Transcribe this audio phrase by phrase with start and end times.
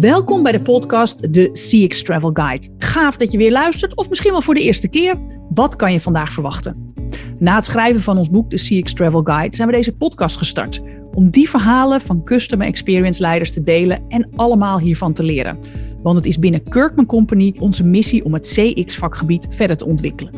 [0.00, 2.68] Welkom bij de podcast De CX Travel Guide.
[2.78, 5.18] Gaaf dat je weer luistert, of misschien wel voor de eerste keer.
[5.50, 6.92] Wat kan je vandaag verwachten?
[7.38, 10.82] Na het schrijven van ons boek De CX Travel Guide zijn we deze podcast gestart.
[11.14, 15.58] Om die verhalen van customer experience leiders te delen en allemaal hiervan te leren.
[16.02, 20.32] Want het is binnen Kirkman Company onze missie om het CX-vakgebied verder te ontwikkelen.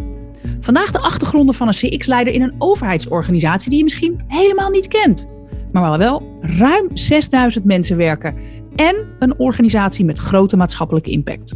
[0.61, 5.29] Vandaag de achtergronden van een CX-leider in een overheidsorganisatie die je misschien helemaal niet kent.
[5.73, 8.35] Maar waar wel ruim 6000 mensen werken
[8.77, 11.55] en een organisatie met grote maatschappelijke impact.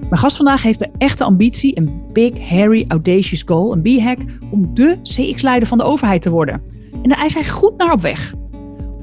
[0.00, 4.18] Mijn gast vandaag heeft de echte ambitie, een big, hairy, audacious goal, een B-hack,
[4.50, 6.62] om de CX-leider van de overheid te worden.
[7.02, 8.34] En daar is hij goed naar op weg.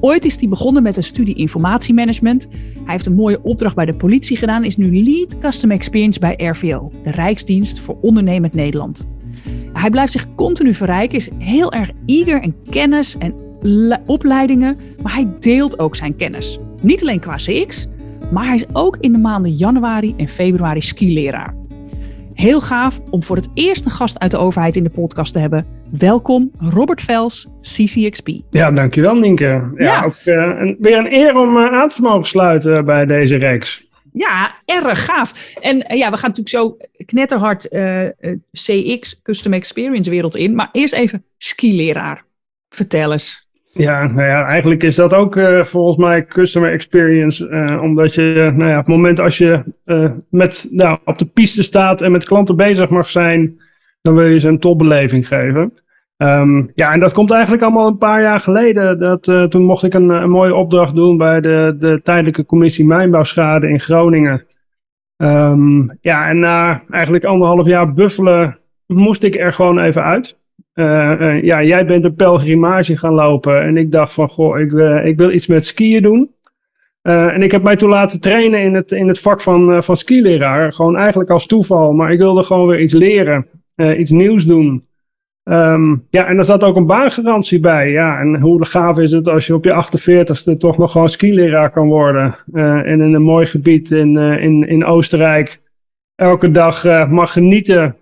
[0.00, 2.48] Ooit is hij begonnen met een studie informatiemanagement.
[2.50, 6.34] Hij heeft een mooie opdracht bij de politie gedaan, is nu lead customer experience bij
[6.36, 9.06] RVO, de Rijksdienst voor Ondernemend Nederland.
[9.72, 13.34] Hij blijft zich continu verrijken, is heel erg eager en kennis en
[14.06, 16.58] opleidingen, maar hij deelt ook zijn kennis.
[16.80, 17.88] Niet alleen qua CX,
[18.32, 21.54] maar hij is ook in de maanden januari en februari skileraar.
[22.34, 25.38] Heel gaaf om voor het eerst een gast uit de overheid in de podcast te
[25.38, 25.66] hebben.
[25.98, 28.28] Welkom Robert Vels, CCXP.
[28.50, 29.44] Ja, dankjewel Nienke.
[29.44, 30.04] Ja, ja.
[30.04, 33.88] Ook, uh, weer een eer om uh, aan te mogen sluiten bij deze reeks.
[34.12, 35.54] Ja, erg gaaf.
[35.60, 37.68] En uh, ja, we gaan natuurlijk zo knetterhard
[38.52, 40.54] CX, Custom Experience wereld in.
[40.54, 42.24] Maar eerst even skileraar.
[42.68, 43.48] Vertel eens.
[43.74, 47.48] Ja, nou ja, eigenlijk is dat ook uh, volgens mij customer experience.
[47.48, 51.26] Uh, omdat je, nou ja, op het moment als je uh, met, nou, op de
[51.26, 53.60] piste staat en met klanten bezig mag zijn,
[54.02, 55.72] dan wil je ze een topbeleving geven.
[56.16, 58.98] Um, ja, en dat komt eigenlijk allemaal een paar jaar geleden.
[58.98, 63.80] Dat, toen mocht ik een, mooie opdracht doen bij de, de tijdelijke commissie Mijnbouwschade in
[63.80, 64.46] Groningen.
[65.16, 70.38] Um, ja, en na eigenlijk anderhalf jaar buffelen moest ik er gewoon even uit.
[70.74, 73.62] Uh, uh, ja, jij bent een pelgrimage gaan lopen.
[73.62, 76.30] En ik dacht van, goh, ik, uh, ik wil iets met skiën doen.
[77.02, 80.72] en ik heb mij toen laten trainen in het, in het vak van, van skileraar.
[80.72, 81.92] Gewoon eigenlijk als toeval.
[81.92, 83.46] Maar ik wilde gewoon weer iets leren.
[83.76, 84.86] iets nieuws doen.
[85.44, 87.90] Um, ja, en er zat ook een baangarantie bij.
[87.90, 91.70] Ja, en hoe gaaf is het als je op je 48ste toch nog gewoon skileraar
[91.70, 92.36] kan worden.
[92.52, 95.60] en in een mooi gebied in, in, in Oostenrijk.
[96.14, 97.96] Elke dag mag genieten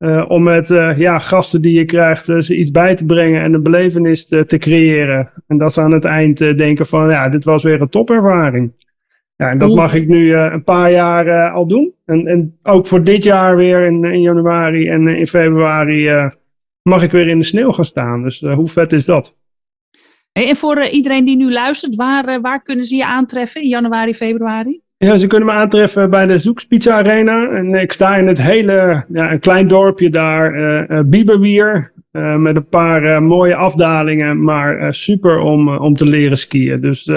[0.00, 3.42] uh, om met uh, ja, gasten die je krijgt uh, ze iets bij te brengen
[3.42, 5.30] en een belevenis te, te, creëren.
[5.46, 8.72] En dat ze aan het eind denken van ja, dit was weer een topervaring.
[9.36, 11.92] Ja, en dat mag ik nu een paar jaar al doen.
[12.04, 16.30] En, en ook voor dit jaar weer in, in januari en in februari
[16.82, 18.22] mag ik weer in de sneeuw gaan staan.
[18.22, 19.36] Dus hoe vet is dat?
[20.32, 24.80] en voor iedereen die nu luistert, waar, waar kunnen ze je aantreffen in januari, februari?
[25.04, 27.50] Ja, ze kunnen me aantreffen bij de Zoekspizza Arena.
[27.50, 30.54] En ik sta in het hele, ja, een klein dorpje daar,
[30.90, 31.92] uh, Bieberwier.
[32.12, 36.80] Uh, met een paar mooie afdalingen, maar super om, om te leren skiën.
[36.80, 37.10] Dus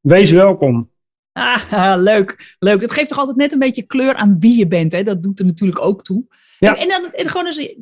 [0.00, 0.90] wees welkom.
[1.32, 2.80] Ah, leuk, leuk.
[2.80, 4.92] Dat geeft toch altijd net een beetje kleur aan wie je bent.
[4.92, 5.02] Hè?
[5.02, 6.24] Dat doet er natuurlijk ook toe.
[6.58, 6.76] Ja.
[6.76, 7.74] En, en dan en gewoon eens,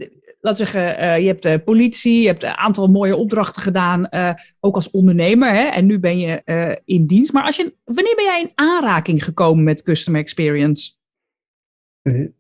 [0.47, 4.31] laat zeggen, uh, je hebt de politie, je hebt een aantal mooie opdrachten gedaan, uh,
[4.61, 5.55] ook als ondernemer.
[5.55, 5.65] Hè?
[5.65, 7.33] En nu ben je uh, in dienst.
[7.33, 10.95] Maar als je, wanneer ben jij in aanraking gekomen met customer experience?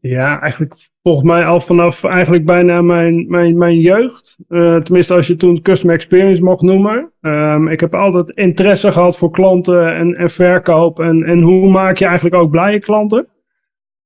[0.00, 4.36] Ja, eigenlijk volgens mij al vanaf eigenlijk bijna mijn, mijn, mijn jeugd.
[4.48, 7.12] tenminste, als je toen customer experience mocht noemen.
[7.20, 11.00] Um, ik heb altijd interesse gehad voor klanten en, en verkoop.
[11.00, 13.26] En, en hoe maak je eigenlijk ook blije klanten?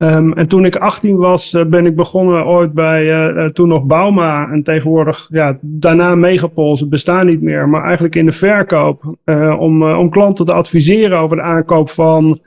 [0.03, 3.85] Um, en toen ik 18 was, uh, ben ik begonnen ooit bij uh, toen nog
[3.85, 4.51] Bauma.
[4.51, 7.69] En tegenwoordig, ja, daarna Megapols, bestaan niet meer.
[7.69, 9.17] Maar eigenlijk in de verkoop.
[9.59, 12.41] om, om klanten te adviseren over de aankoop van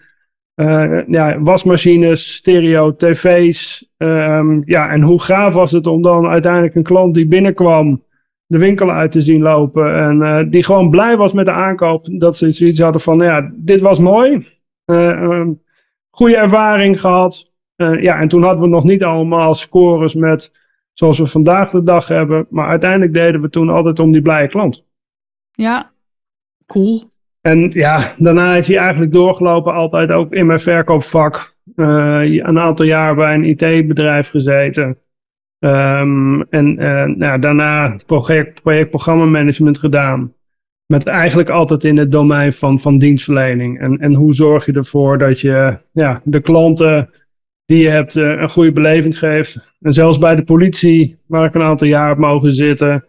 [1.08, 3.90] ja, wasmachines, stereo, tv's.
[3.97, 8.03] Um, ja, en hoe gaaf was het om dan uiteindelijk een klant die binnenkwam
[8.46, 9.96] de winkel uit te zien lopen.
[9.96, 12.08] En die gewoon blij was met de aankoop.
[12.12, 14.47] Dat ze zoiets hadden van, ja, dit was mooi.
[14.86, 15.62] Um,
[16.16, 17.51] goede ervaring gehad.
[17.78, 20.51] Uh, ja, en toen hadden we nog niet allemaal scores met
[20.94, 22.46] zoals we vandaag de dag hebben.
[22.50, 24.85] Maar uiteindelijk deden we toen altijd om die blije klant.
[25.51, 25.91] Ja,
[26.68, 27.12] cool.
[27.41, 31.56] En ja, daarna is hij eigenlijk doorgelopen, altijd ook in mijn verkoopvak.
[31.75, 34.98] Uh, een aantal jaar bij een IT-bedrijf gezeten.
[35.59, 40.33] Um, en uh, nou, daarna project, projectprogrammamanagement gedaan.
[40.94, 43.80] Met eigenlijk altijd in het domein van, van dienstverlening.
[43.80, 47.10] En, en hoe zorg je ervoor dat je ja, de klanten
[47.66, 49.75] die je hebt eh, een goede beleving geeft.
[49.81, 53.06] En zelfs bij de politie, waar ik een aantal jaar heb mogen zitten.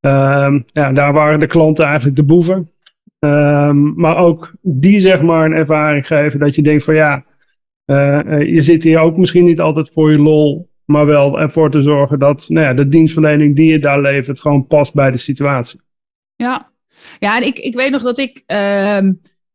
[0.00, 2.70] Um, ja, daar waren de klanten eigenlijk de boeven.
[3.18, 7.24] Um, maar ook die zeg maar een ervaring geven dat je denkt van ja,
[7.86, 10.68] uh, je zit hier ook misschien niet altijd voor je lol.
[10.84, 14.66] Maar wel ervoor te zorgen dat nou ja, de dienstverlening die je daar levert gewoon
[14.66, 15.80] past bij de situatie.
[16.36, 16.70] Ja,
[17.18, 18.42] ja, en ik, ik weet nog dat ik.
[18.46, 18.98] Uh,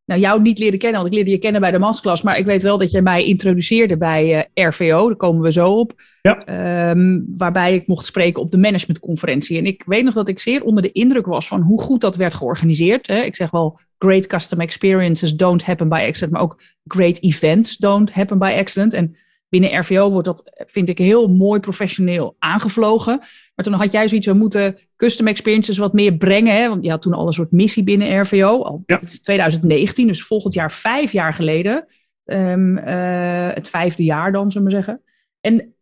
[0.04, 2.44] nou, jou niet leren kennen, want ik leerde je kennen bij de masklas, maar ik
[2.44, 5.92] weet wel dat jij mij introduceerde bij uh, RVO, daar komen we zo op.
[6.22, 6.44] Ja.
[6.44, 9.58] Ehm, waarbij ik mocht spreken op de managementconferentie.
[9.58, 12.16] En ik weet nog dat ik zeer onder de indruk was van hoe goed dat
[12.16, 13.06] werd georganiseerd.
[13.06, 13.22] Hè.
[13.22, 18.12] Ik zeg wel, great custom experiences don't happen by accident, maar ook great events don't
[18.12, 18.92] happen by accident.
[18.92, 19.16] En
[19.48, 23.20] binnen RVO wordt dat, vind ik, heel mooi professioneel aangevlogen.
[23.54, 26.54] Maar toen had jij zoiets, we moeten custom experiences wat meer brengen.
[26.54, 26.68] Hè?
[26.68, 28.62] Want je had toen al een soort missie binnen RVO.
[28.62, 29.00] Al ja.
[29.22, 31.84] 2019, dus volgend jaar vijf jaar geleden.
[32.24, 35.02] Um, uh, het vijfde jaar dan, zullen we zeggen.
[35.40, 35.74] En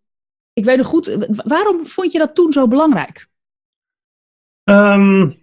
[0.52, 3.26] ik weet nog goed, waarom vond je dat toen zo belangrijk?
[4.64, 5.40] Um,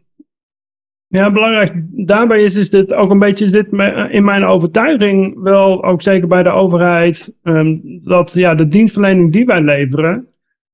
[1.08, 1.74] ja, belangrijk
[2.08, 3.68] daarbij is, is dit ook een beetje is dit
[4.12, 9.46] in mijn overtuiging wel, ook zeker bij de overheid, um, dat ja, de dienstverlening die
[9.46, 10.28] wij leveren,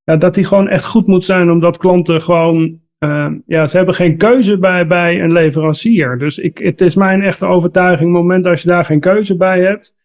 [0.05, 3.95] ja, dat die gewoon echt goed moet zijn, omdat klanten gewoon, uh, ja, ze hebben
[3.95, 6.17] geen keuze bij, bij een leverancier.
[6.17, 9.61] Dus ik, het is mijn echte overtuiging, het moment dat je daar geen keuze bij
[9.61, 9.95] hebt,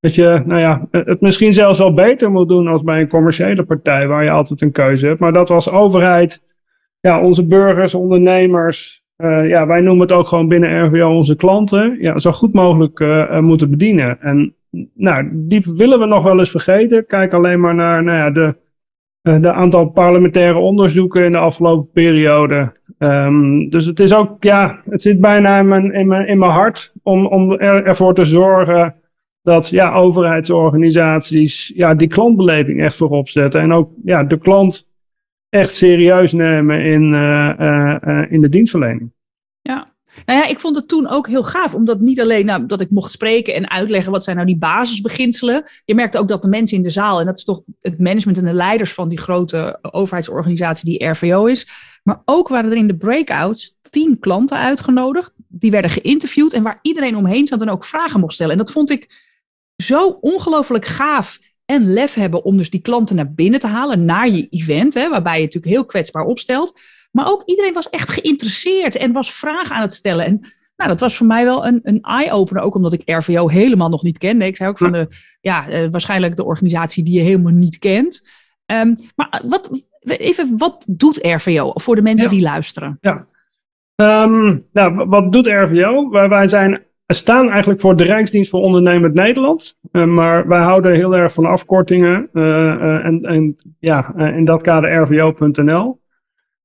[0.00, 3.62] dat je, nou ja, het misschien zelfs wel beter moet doen als bij een commerciële
[3.62, 5.20] partij, waar je altijd een keuze hebt.
[5.20, 6.42] Maar dat we als overheid,
[7.00, 11.96] ja, onze burgers, ondernemers, uh, ja, wij noemen het ook gewoon binnen RVO onze klanten,
[12.00, 14.20] ja, zo goed mogelijk uh, moeten bedienen.
[14.20, 14.54] En
[14.94, 17.06] nou, die willen we nog wel eens vergeten.
[17.06, 18.56] Kijk alleen maar naar nou ja, de,
[19.22, 22.78] uh, de aantal parlementaire onderzoeken in de afgelopen periode.
[22.98, 26.50] Um, dus het is ook, ja, het zit bijna in mijn, in mijn, in mijn
[26.50, 28.94] hart om, om er, ervoor te zorgen
[29.42, 33.60] dat ja, overheidsorganisaties ja, die klantbeleving echt voorop zetten.
[33.60, 34.88] En ook ja, de klant
[35.48, 39.12] echt serieus nemen in, uh, in de dienstverlening.
[39.60, 39.89] Ja.
[40.26, 42.90] Nou ja, ik vond het toen ook heel gaaf, omdat niet alleen nou, dat ik
[42.90, 45.64] mocht spreken en uitleggen wat zijn nou die basisbeginselen.
[45.84, 48.38] Je merkte ook dat de mensen in de zaal, en dat is toch het management
[48.38, 51.68] en de leiders van die grote overheidsorganisatie die RVO is.
[52.02, 55.32] Maar ook waren er in de breakouts tien klanten uitgenodigd.
[55.48, 58.52] Die werden geïnterviewd en waar iedereen omheen zat en ook vragen mocht stellen.
[58.52, 59.28] En dat vond ik
[59.76, 64.28] zo ongelooflijk gaaf en lef hebben om dus die klanten naar binnen te halen, naar
[64.28, 66.80] je event, hè, waarbij je natuurlijk heel kwetsbaar opstelt.
[67.10, 70.24] Maar ook iedereen was echt geïnteresseerd en was vragen aan het stellen.
[70.24, 70.40] En
[70.76, 74.02] nou, dat was voor mij wel een, een eye-opener, ook omdat ik RVO helemaal nog
[74.02, 74.46] niet kende.
[74.46, 75.06] Ik zei ook van de,
[75.40, 78.28] ja, uh, waarschijnlijk de organisatie die je helemaal niet kent.
[78.66, 82.98] Um, maar wat, even, wat doet RVO voor de mensen die luisteren?
[83.00, 83.26] Ja,
[83.96, 86.08] um, nou, wat doet RVO?
[86.08, 89.78] Wij, zijn staan eigenlijk voor de Rijksdienst voor Ondernemend Nederland.
[89.92, 92.28] Uh, maar wij houden heel erg van afkortingen.
[92.32, 95.99] Uh, en, en ja, in dat kader rvo.nl.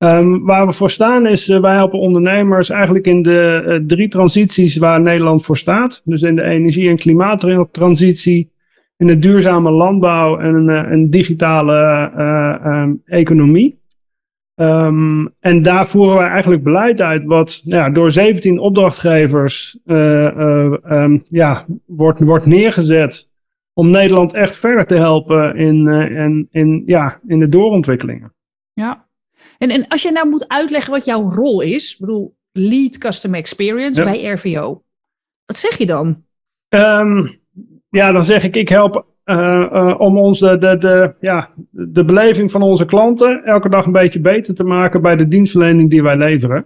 [0.06, 5.02] Ehm, waar we voor staan is, wij helpen ondernemers eigenlijk in de drie transities waar
[5.02, 6.02] Nederland voor staat.
[6.04, 8.52] Dus in de energie- en klimaattransitie,
[8.98, 12.12] in de duurzame landbouw en een digitale
[12.66, 13.80] um, economie.
[14.56, 19.80] Um, en daar voeren wij eigenlijk beleid uit wat ja, door 17 opdrachtgevers
[21.30, 23.30] ja, wordt, wordt neergezet
[23.74, 28.34] om Nederland echt verder te helpen in, in, in, ja, in de doorontwikkelingen.
[28.74, 29.05] Ja,
[29.58, 34.04] en, en als je nou moet uitleggen wat jouw rol is, bedoel, lead customer experience
[34.04, 34.12] ja.
[34.12, 34.84] bij RVO,
[35.46, 36.24] wat zeg je dan?
[36.70, 37.40] Um,
[37.90, 39.36] ja, dan zeg ik, ik help uh,
[39.74, 43.92] uh, om ons de, de, de, ja, de beleving van onze klanten elke dag een
[43.92, 46.66] beetje beter te maken bij de dienstverlening die wij leveren.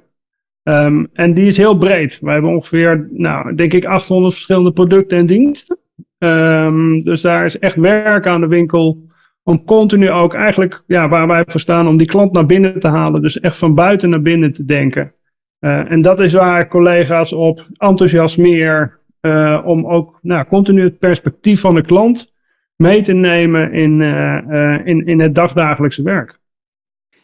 [0.64, 2.20] Um, en die is heel breed.
[2.22, 5.78] We hebben ongeveer, nou, denk ik, 800 verschillende producten en diensten.
[6.18, 9.09] Um, dus daar is echt werk aan de winkel
[9.44, 12.88] om continu ook eigenlijk, ja, waar wij voor staan, om die klant naar binnen te
[12.88, 13.22] halen.
[13.22, 15.14] Dus echt van buiten naar binnen te denken.
[15.60, 21.60] Uh, en dat is waar collega's op enthousiasmeer uh, om ook nou, continu het perspectief
[21.60, 22.34] van de klant
[22.76, 26.39] mee te nemen in, uh, in, in het dagdagelijkse werk.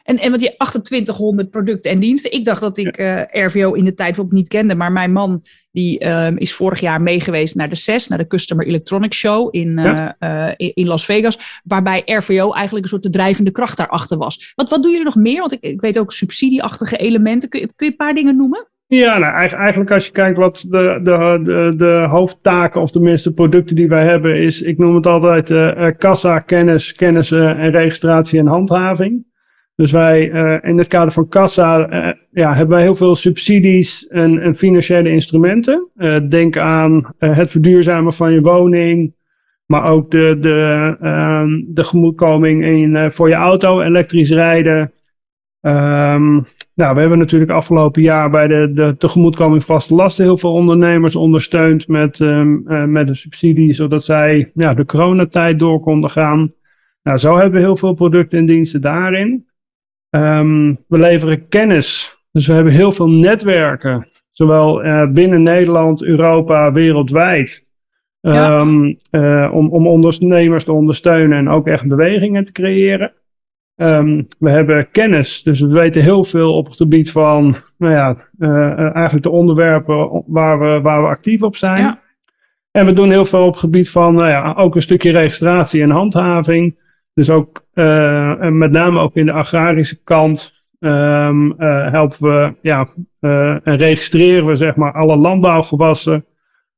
[0.06, 2.32] En, en wat je 2800 producten en diensten.
[2.32, 4.76] Ik dacht dat ik uh, RVO in de tijd ook niet kende.
[4.76, 8.68] Maar mijn man die uh, is vorig jaar meegeweest naar de CES, naar de Customer
[8.68, 10.16] Electronics Show in, ja.
[10.20, 11.62] uh, in Las Vegas.
[11.64, 14.54] Waarbij RVO eigenlijk een soort de drijvende kracht daarachter was.
[14.56, 15.40] Wat, wat doen jullie nog meer?
[15.40, 17.50] Want ik, ik weet ook subsidieachtige elementen.
[17.50, 18.68] Kun je, kun je een paar dingen noemen?
[18.88, 23.76] Ja, nou, eigenlijk als je kijkt wat de, de, de, de hoofdtaken of tenminste producten
[23.76, 28.48] die wij hebben is, ik noem het altijd uh, kassa, kennis, kennis en registratie en
[28.48, 29.34] handhaving.
[29.76, 31.78] Dus wij uh, in het kader van kassa
[32.32, 35.90] ja, hebben wij heel veel subsidies en, en financiële instrumenten.
[36.30, 39.14] denk aan het verduurzamen van je woning,
[39.66, 41.84] maar ook de, de, ehm, de
[42.64, 44.92] in, voor je auto, elektrisch rijden.
[45.66, 50.54] Um, nou, we hebben natuurlijk afgelopen jaar bij de, de tegemoetkoming vaste lasten heel veel
[50.54, 56.10] ondernemers ondersteund met, um, uh, met een subsidie, zodat zij ja, de coronatijd door konden
[56.10, 56.54] gaan.
[57.04, 59.46] Nou, zo hebben we heel veel producten en diensten daarin.
[60.16, 62.18] Um, we leveren kennis.
[62.32, 64.82] Dus we hebben heel veel netwerken, zowel
[65.14, 67.68] binnen Nederland, Europa, wereldwijd.
[68.22, 68.94] Ehm,
[69.52, 73.14] om, om ondernemers te ondersteunen en ook echt bewegingen te creëren.
[73.76, 78.18] Ehm, we hebben kennis, dus we weten heel veel op het gebied van nou ja,
[78.94, 81.82] eigenlijk de onderwerpen waar we, waar we actief op zijn.
[81.82, 82.00] Ja.
[82.72, 85.82] En we doen heel veel op het gebied van nou ja, ook een stukje registratie
[85.82, 86.78] en handhaving.
[87.16, 92.90] Dus ook uh, met name ook in de agrarische kant um, uh, helpen we ja,
[93.22, 96.26] uh, en registreren we zeg maar alle landbouwgewassen.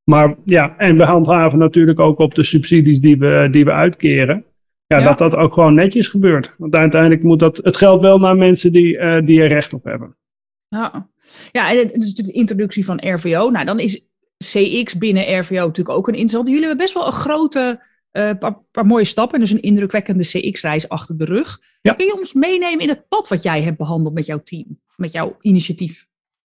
[0.03, 4.45] Maar ja, en we handhaven natuurlijk ook op de subsidies die we, die we uitkeren.
[4.87, 6.53] Ja, dat dat ook gewoon netjes gebeurt.
[6.57, 10.15] Want uiteindelijk moet dat het geld wel naar mensen die, die er recht op hebben.
[10.67, 11.09] Ja,
[11.51, 13.49] ja en het is natuurlijk de introductie van RVO.
[13.49, 16.47] Nou, dan is CX binnen RVO natuurlijk ook een interessant.
[16.47, 18.31] Jullie hebben best wel een grote, uh,
[18.71, 19.39] paar, mooie stappen.
[19.39, 21.59] Dus een indrukwekkende CX-reis achter de rug.
[21.81, 24.79] Kun je ons meenemen in het pad wat jij hebt behandeld met jouw team?
[24.89, 26.07] Of met jouw initiatief?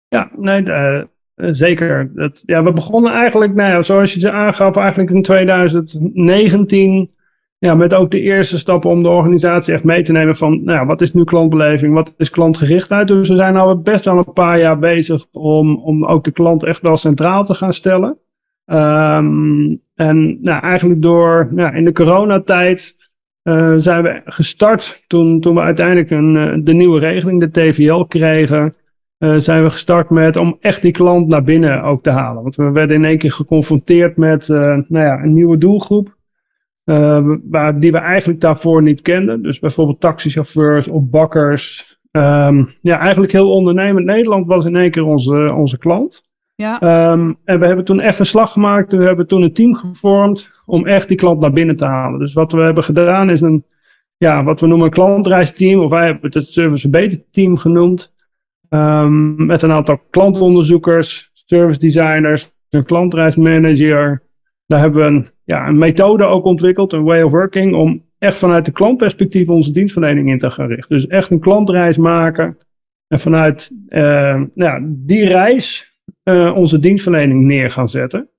[0.07, 1.03] Ja, nee, uh,
[1.35, 2.11] zeker.
[2.15, 7.15] Dat, ja, we begonnen eigenlijk, nou ja, zoals je ze aangaf, eigenlijk in 2019
[7.59, 10.85] ja, met ook de eerste stappen om de organisatie echt mee te nemen van, nou,
[10.85, 13.07] wat is nu klantbeleving, wat is klantgerichtheid.
[13.07, 16.63] Dus we zijn al best wel een paar jaar bezig om, om ook de klant
[16.63, 18.17] echt wel centraal te gaan stellen.
[18.65, 22.95] Um, en nou, eigenlijk door, nou, in de coronatijd
[23.43, 28.03] uh, zijn we gestart toen, toen we uiteindelijk een, uh, de nieuwe regeling, de TVL,
[28.03, 28.75] kregen.
[29.19, 32.43] Uh, zijn we gestart met om echt die klant naar binnen ook te halen.
[32.43, 36.15] Want we werden in één keer geconfronteerd met nou ja, een nieuwe doelgroep.
[37.49, 39.43] Waar, die we eigenlijk daarvoor niet kenden.
[39.43, 41.97] Dus bijvoorbeeld taxichauffeurs of bakkers.
[42.11, 46.26] Um, ja, eigenlijk heel ondernemend Nederland was in één keer onze, onze klant.
[46.57, 47.11] Ja.
[47.11, 48.93] Um, en we hebben toen echt een slag gemaakt.
[48.93, 52.19] We hebben toen een team gevormd om echt die klant naar binnen te halen.
[52.19, 53.65] Dus wat we hebben gedaan is een,
[54.17, 55.79] ja, wat we noemen een klantreisteam.
[55.79, 58.13] Of wij hebben het Service Beter Team genoemd.
[58.69, 64.23] Um, met een aantal klantonderzoekers, service designers, een klantreismanager.
[64.65, 68.35] Daar hebben we een ja, een methode ook ontwikkeld, een way of working, om echt
[68.35, 70.95] vanuit de klantperspectief onze dienstverlening in te gaan richten.
[70.95, 72.57] Dus echt een klantreis maken
[73.07, 78.29] en vanuit uh, nou, die reis uh, onze dienstverlening neer gaan zetten.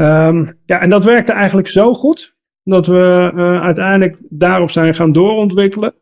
[0.00, 5.12] Um, ja, en dat werkte eigenlijk zo goed dat we uh, uiteindelijk daarop zijn gaan
[5.12, 5.94] doorontwikkelen.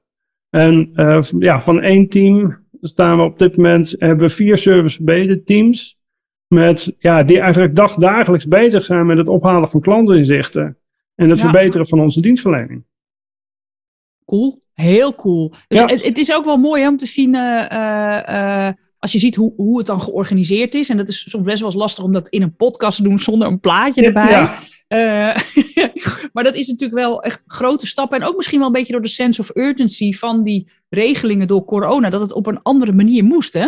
[0.50, 0.90] En
[1.38, 5.99] ja, van één team staan we op dit moment, hebben we vier service verbeterd teams
[6.54, 10.78] met, ja, die eigenlijk dagdagelijks bezig zijn met het ophalen van klantinzichten
[11.14, 12.85] en het verbeteren van onze dienstverlening.
[14.25, 15.52] Cool, heel cool.
[15.69, 15.87] Dus ja.
[15.87, 17.69] het, het, is ook wel mooi om te zien, uh,
[18.28, 18.69] uh,
[19.04, 20.88] als je ziet hoe, hoe het dan georganiseerd is.
[20.88, 23.18] En dat is soms best wel eens lastig om dat in een podcast te doen
[23.18, 24.30] zonder een plaatje erbij.
[24.30, 24.58] Ja.
[26.32, 28.20] maar dat is natuurlijk wel echt grote stappen.
[28.20, 31.64] En ook misschien wel een beetje door de sense of urgency van die regelingen door
[31.64, 32.11] corona.
[32.11, 33.66] Dat het op een andere manier moest, hè?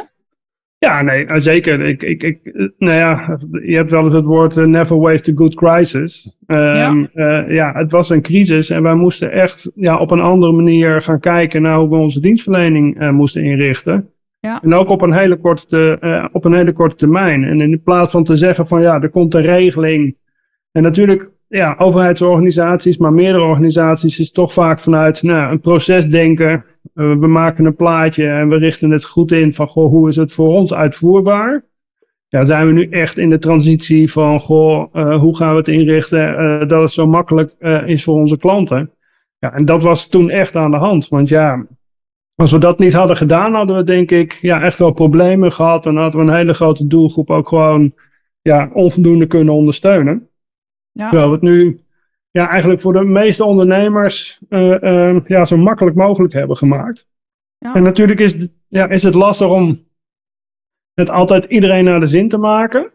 [0.79, 1.81] Ja, nee, eh, zeker.
[1.81, 5.31] Ik, ik, ik, eh, nou ja, je hebt wel eens het woord uh, never waste
[5.31, 6.37] a good crisis.
[6.47, 7.09] Um, ja.
[7.15, 11.03] Uh, ja, het was een crisis en wij moesten echt ja, op een andere manier
[11.03, 14.11] gaan kijken naar hoe we onze dienstverlening uh, moesten inrichten.
[14.63, 17.45] En ook op een, hele korte, op een hele korte termijn.
[17.45, 20.17] En in plaats van te zeggen van ja, er komt een regeling.
[20.73, 26.65] En natuurlijk, ja, overheidsorganisaties, maar meerdere organisaties is toch vaak vanuit nou, een proces denken
[26.95, 30.17] uh, we maken een plaatje en we richten het goed in van goh, hoe is
[30.17, 31.65] het voor ons uitvoerbaar?
[32.29, 35.69] Ja, zijn we nu echt in de transitie van goh, uh, hoe gaan we het
[35.69, 37.53] inrichten dat het zo makkelijk
[37.87, 38.91] is voor onze klanten?
[39.39, 41.09] Ja, en dat was toen echt aan de hand.
[41.09, 41.67] Want ja,
[42.37, 45.87] als we dat niet hadden gedaan, hadden we denk ik ja, echt wel problemen gehad.
[45.87, 47.95] En hadden we een hele grote doelgroep ook gewoon
[48.43, 50.29] ja, onvoldoende kunnen ondersteunen.
[50.93, 51.09] Ja.
[51.09, 51.81] Terwijl we het nu
[52.31, 57.09] ja, eigenlijk voor de meeste ondernemers uh, uh, ja, zo makkelijk mogelijk hebben gemaakt.
[57.59, 57.75] Ja.
[57.75, 59.85] En natuurlijk is, ja, is het lastig om
[60.95, 62.91] het altijd iedereen naar de zin te maken.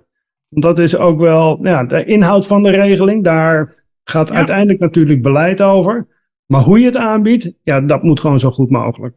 [0.47, 3.23] Want dat is ook wel ja, de inhoud van de regeling.
[3.23, 6.07] Daar gaat uiteindelijk natuurlijk beleid over.
[6.45, 9.15] Maar hoe je het aanbiedt, ja, dat moet gewoon zo goed mogelijk.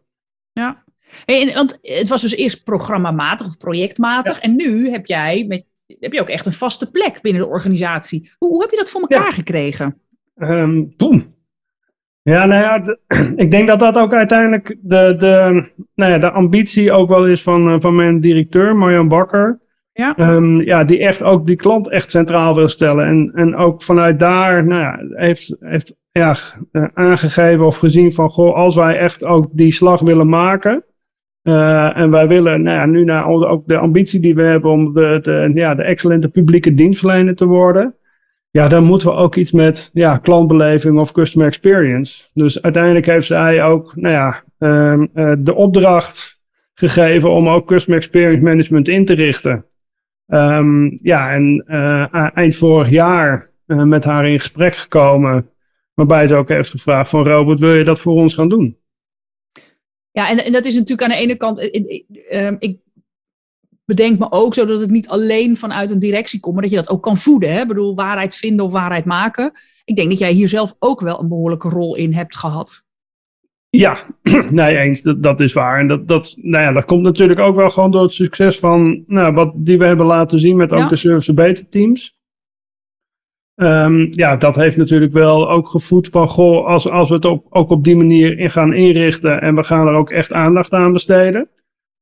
[0.55, 0.83] Ja,
[1.55, 4.41] want het was dus eerst programmamatig of projectmatig.
[4.41, 5.65] En nu heb jij met,
[6.01, 8.33] heb je ook echt een vaste plek binnen de organisatie.
[8.39, 10.01] Hoe, hoe heb je dat voor elkaar gekregen?
[10.37, 10.95] Um,
[12.23, 12.97] Ja, nou ja,
[13.45, 17.43] ik denk dat dat ook uiteindelijk de, de, nou ja, de ambitie ook wel is
[17.43, 19.61] van, eh, van mijn directeur, Marjan Bakker.
[19.97, 20.15] Ja.
[20.19, 23.07] Um, ja, die echt ook die klant echt centraal wil stellen.
[23.07, 26.37] En, en ook vanuit daar nou ja, heeft, heeft ja,
[26.73, 30.85] eh, aangegeven of gezien van, goh, als wij echt ook die slag willen maken.
[31.43, 34.93] Uh, en wij willen nou ja, nu naar ook de ambitie die we hebben om
[34.93, 37.95] de, de, ja, de excellente publieke dienstverlener te worden.
[38.51, 42.25] Ja, dan moeten we ook iets met ja, klantbeleving of customer experience.
[42.33, 46.41] Dus uiteindelijk heeft zij ook nou ja, uh, de opdracht
[46.75, 49.65] gegeven om ook customer experience management in te richten.
[50.27, 51.65] Ehm, ja, en
[52.35, 55.51] eind vorig jaar met haar in gesprek gekomen.
[55.95, 58.79] Waarbij ze ook heeft gevraagd van Robert, wil je dat voor ons gaan doen?
[60.11, 61.71] Ja, en, dat is natuurlijk aan de ene kant.
[62.29, 62.79] Ehm, ik
[63.85, 66.79] bedenk me ook zo dat het niet alleen vanuit een directie komt, maar dat je
[66.79, 67.53] dat ook kan voeden.
[67.53, 67.61] Hè?
[67.61, 69.53] Ik bedoel, waarheid vinden of waarheid maken.
[69.85, 72.85] Ik denk dat jij hier zelf ook wel een behoorlijke rol in hebt gehad.
[73.77, 73.97] Ja,
[74.51, 75.79] nee, eens, dat, dat is waar.
[75.79, 79.03] En dat, dat, nou ja, dat komt natuurlijk ook wel gewoon door het succes van
[79.07, 82.19] nou, wat die we hebben laten zien met ook de Service Beter teams.
[83.55, 87.47] Um, ja, dat heeft natuurlijk wel ook gevoed van, goh, als, als we het op,
[87.51, 90.93] ook op die manier in gaan inrichten en we gaan er ook echt aandacht aan
[90.93, 91.49] besteden.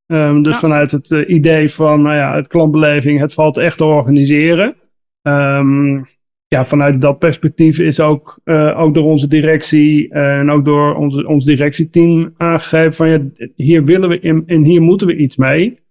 [0.05, 3.83] Um, dus vanuit het uh, idee van, nou ja, het klantbeleving, het valt echt te
[3.83, 4.75] organiseren.
[5.21, 6.05] Um,
[6.53, 11.27] ja, vanuit dat perspectief is ook, uh, ook door onze directie en ook door onze,
[11.27, 13.21] ons directieteam aangegeven van, ja,
[13.55, 15.81] hier willen we in, en hier moeten we iets mee.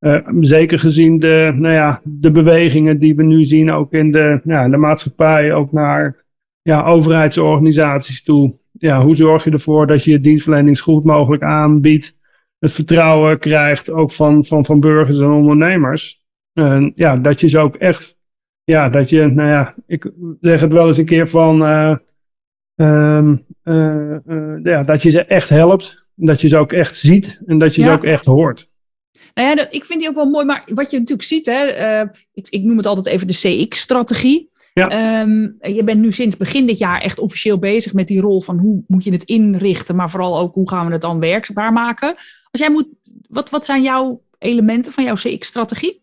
[0.00, 4.40] Uh, zeker gezien de, nou ja, de bewegingen die we nu zien, ook in de,
[4.44, 6.24] ja, de maatschappij, ook naar
[6.62, 8.54] ja, overheidsorganisaties toe.
[8.72, 12.16] Ja, hoe zorg je ervoor dat je je dienstverlening zo goed mogelijk aanbiedt?
[12.58, 16.22] Het vertrouwen krijgt ook van, van, van burgers en ondernemers.
[16.94, 18.16] Ja, dat je ze ook echt,
[18.64, 21.96] ja, dat je, nou ja, ik zeg het wel eens een keer van, uh,
[24.62, 26.02] ja, dat je ze echt helpt.
[26.16, 28.68] Dat je ze ook echt ziet en dat je ze ook echt hoort.
[29.34, 30.44] Nou ja, ik vind die ook wel mooi.
[30.44, 32.02] Maar wat je natuurlijk ziet, hè,
[32.32, 34.52] ik, ik, noem het altijd even de CX-strategie.
[34.74, 35.20] Ja.
[35.20, 38.58] Um, je bent nu sinds begin dit jaar echt officieel bezig met die rol van
[38.58, 42.14] hoe moet je het inrichten, maar vooral ook hoe gaan we het dan werkbaar maken.
[42.50, 42.88] Als jij moet,
[43.28, 46.02] wat, wat zijn jouw elementen van jouw CX-strategie?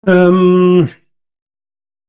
[0.00, 0.88] Um,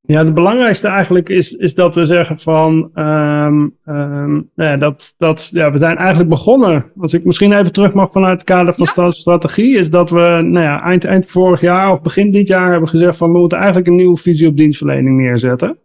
[0.01, 5.49] ja, het belangrijkste eigenlijk is, is dat we zeggen van um, um, ja, dat, dat
[5.53, 6.85] ja, we zijn eigenlijk begonnen.
[6.99, 9.11] Als ik misschien even terug mag vanuit het kader van ja.
[9.11, 12.89] strategie, is dat we nou ja, eind, eind vorig jaar of begin dit jaar hebben
[12.89, 15.77] gezegd van we moeten eigenlijk een nieuwe visie op dienstverlening neerzetten.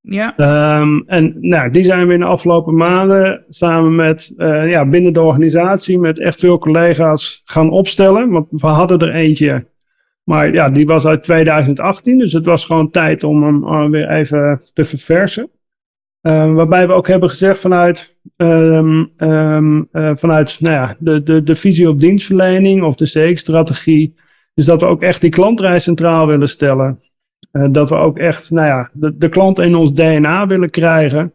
[0.00, 0.34] Ja.
[0.80, 5.12] Um, en nou, die zijn we in de afgelopen maanden samen met uh, ja, binnen
[5.12, 8.30] de organisatie met echt veel collega's gaan opstellen.
[8.30, 9.66] Want we hadden er eentje
[10.28, 14.10] maar ja, die was uit 2018, dus het was gewoon tijd om hem uh, weer
[14.10, 15.50] even te verversen.
[16.22, 21.42] Uh, waarbij we ook hebben gezegd vanuit, um, um, uh, vanuit nou ja, de, de,
[21.42, 24.14] de visie op dienstverlening of de CX-strategie,
[24.54, 27.00] is dat we ook echt die klantreis centraal willen stellen.
[27.52, 31.34] Uh, dat we ook echt nou ja, de, de klant in ons DNA willen krijgen.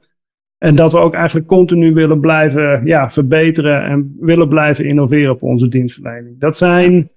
[0.58, 5.44] En dat we ook eigenlijk continu willen blijven ja, verbeteren en willen blijven innoveren op
[5.44, 6.40] onze dienstverlening.
[6.40, 7.10] Dat zijn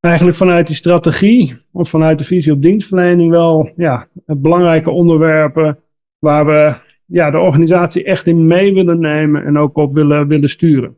[0.00, 5.78] eigenlijk vanuit die strategie of vanuit de visie op dienstverlening wel ja, belangrijke onderwerpen
[6.18, 10.48] waar we ja, de organisatie echt in mee willen nemen en ook op willen, willen
[10.50, 10.96] sturen.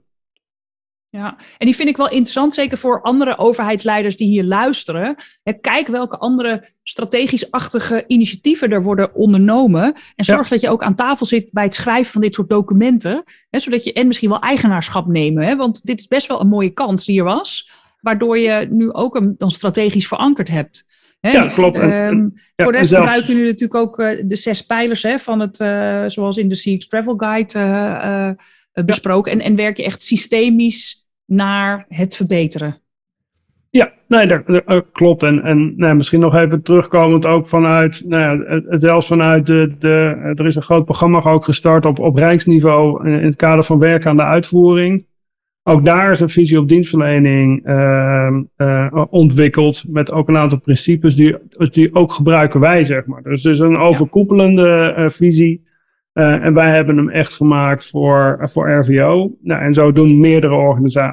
[1.12, 5.16] Ja, en die vind ik wel interessant, zeker voor andere overheidsleiders die hier luisteren.
[5.60, 9.94] Kijk welke andere strategisch-achtige initiatieven er worden ondernomen.
[10.16, 13.22] En zorg dat je ook aan tafel zit bij het schrijven van dit soort documenten.
[13.50, 15.44] Hè, zodat je en misschien wel eigenaarschap nemen.
[15.44, 18.92] Hè, want dit is best wel een mooie kans die er was waardoor je nu
[18.92, 20.84] ook hem dan strategisch verankerd hebt.
[21.20, 21.76] ja, klopt.
[21.76, 25.40] Um, ja, voor de rest gebruiken jullie natuurlijk ook uh, de zes pijlers hè, van
[25.40, 29.32] het, uh, zoals in de CX Travel Guide uh, besproken.
[29.32, 29.38] Ja.
[29.38, 32.80] En, en werk je echt systemisch naar het verbeteren.
[33.70, 35.22] Ja, nee, dat, dat klopt.
[35.22, 40.16] En, en nou, misschien nog even terugkomend ook vanuit, nou ja, zelfs vanuit de, de,
[40.34, 44.06] er is een groot programma ook gestart op, op rijksniveau in het kader van werk
[44.06, 45.06] aan de uitvoering.
[45.70, 51.14] Ook daar is een visie op dienstverlening uh, uh, ontwikkeld met ook een aantal principes
[51.14, 51.36] die,
[51.70, 53.22] die ook gebruiken wij, zeg maar.
[53.22, 55.68] Dus het is een overkoepelende uh, visie.
[56.14, 59.36] Uh, en wij hebben hem echt gemaakt voor, voor RVO.
[59.42, 60.54] Nou, en zo doen meerdere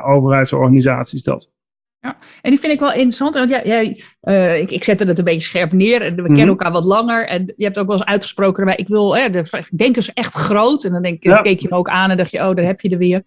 [0.04, 1.52] overheidsorganisaties dat.
[2.00, 3.34] Ja, en die vind ik wel interessant.
[3.34, 6.02] Want jij, jij uh, ik, ik zette het een beetje scherp neer.
[6.02, 6.48] En we kennen mhm.
[6.48, 7.28] elkaar wat langer.
[7.28, 8.78] En je hebt ook wel eens uitgesproken.
[8.78, 10.84] Ik wil, hè, de denkers echt groot.
[10.84, 11.42] En dan denk, ja.
[11.42, 13.24] keek je me ook aan en dacht je, oh, daar heb je er weer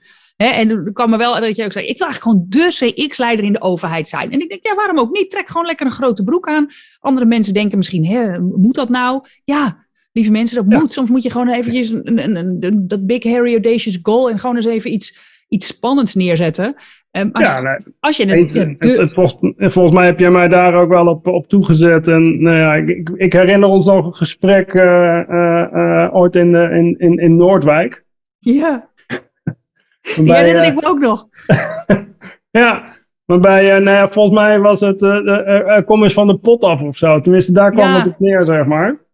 [0.49, 3.45] en er kwam me wel dat je ook zei, ik wil eigenlijk gewoon de CX-leider
[3.45, 4.33] in de overheid zijn.
[4.33, 5.31] En ik denk, ja, waarom ook niet?
[5.31, 6.69] Trek gewoon lekker een grote broek aan.
[7.01, 9.23] Andere mensen denken misschien, hè, moet dat nou?
[9.45, 10.93] Ja, lieve mensen, dat moet.
[10.93, 14.57] Soms moet je gewoon eventjes een, een, een, dat big, hairy, audacious goal en gewoon
[14.57, 16.75] eens even iets, iets spannends neerzetten.
[17.11, 20.49] Um, als, ja, nee, als je het, het, het, het, volgens mij heb jij mij
[20.49, 22.09] daar ook wel op, op toegezet.
[22.09, 24.83] En nou ja, ik, ik herinner ons nog een gesprek uh,
[25.29, 28.05] uh, uh, ooit in, in, in, in Noordwijk.
[28.39, 28.90] Ja.
[30.01, 31.29] Die herinner ik me ook nog.
[32.61, 32.85] ja,
[33.25, 36.81] waarbij, uh, nou ja, volgens mij was het, uh, kom eens van de pot af
[36.81, 37.21] of zo.
[37.21, 39.09] Tenminste, daar kwam het op neer, zeg maar.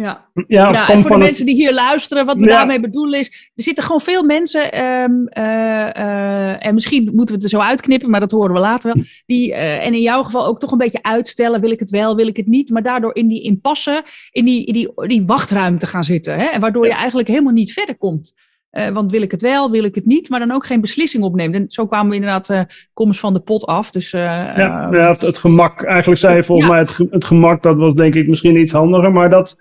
[0.00, 3.50] Ja, ja, ja en voor de mensen die hier luisteren, wat we daarmee bedoelen is,
[3.54, 8.10] er zitten gewoon veel mensen, um, uh, en misschien moeten we het er zo uitknippen,
[8.10, 10.78] maar dat horen we later wel, die, uh, en in jouw geval ook toch een
[10.78, 14.04] beetje uitstellen, wil ik het wel, wil ik het niet, maar daardoor in die impasse,
[14.30, 17.72] in die, in die, die wachtruimte gaan zitten, hè, en waardoor je eigenlijk helemaal niet
[17.72, 18.32] verder komt.
[18.72, 21.24] Uh, want wil ik het wel, wil ik het niet, maar dan ook geen beslissing
[21.24, 21.54] opneemt.
[21.54, 22.60] En zo kwamen we inderdaad uh,
[22.92, 23.90] komst van de pot af.
[23.90, 27.62] Dus, uh, ja, ja het, het, gemak, eigenlijk zei je volgens mij het, het gemak,
[27.62, 29.56] dat was denk ik misschien iets handiger, maar dat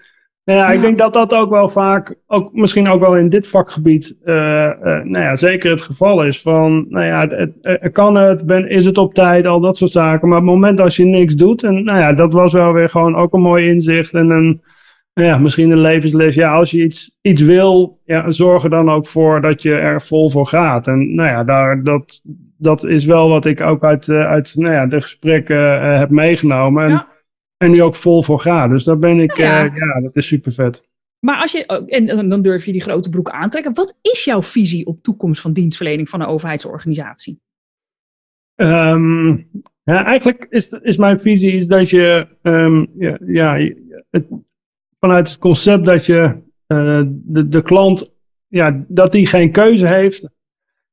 [0.46, 3.48] nou ja, ik denk dat dat ook wel vaak, ook, misschien ook wel in dit
[3.48, 6.42] vakgebied, nou ja, zeker het geval is.
[6.42, 9.92] Van, nou ja, het, het, kan het, ben, is het op tijd, al dat soort
[9.92, 10.28] zaken.
[10.28, 12.90] Maar op het moment als je niks doet, en nou ja, dat was wel weer
[12.90, 14.62] gewoon ook een mooi inzicht en een,
[15.24, 16.36] ja, misschien een levensles.
[16.36, 20.02] Ja, als je iets, iets wil, ja, zorg er dan ook voor dat je er
[20.02, 20.88] vol voor gaat.
[20.88, 22.22] En nou ja, daar, dat,
[22.58, 26.84] dat is wel wat ik ook uit, uh, uit nou ja, de gesprekken heb meegenomen.
[26.84, 27.08] En, ja.
[27.58, 28.68] En nu ook vol voor ga.
[28.68, 30.88] Dus daar ben ik, ja, uh, ja dat is super vet.
[31.20, 33.74] Maar als je, oh, en dan durf je die grote broek aantrekken.
[33.74, 37.40] Wat is jouw visie op toekomst van dienstverlening van een overheidsorganisatie?
[38.56, 39.50] Um,
[39.84, 43.72] ja, eigenlijk is, is mijn visie is dat je, um, ja, ja
[44.10, 44.26] het,
[45.00, 46.36] vanuit het concept dat je
[46.68, 48.14] uh, de, de klant,
[48.48, 50.30] ja, dat die geen keuze heeft.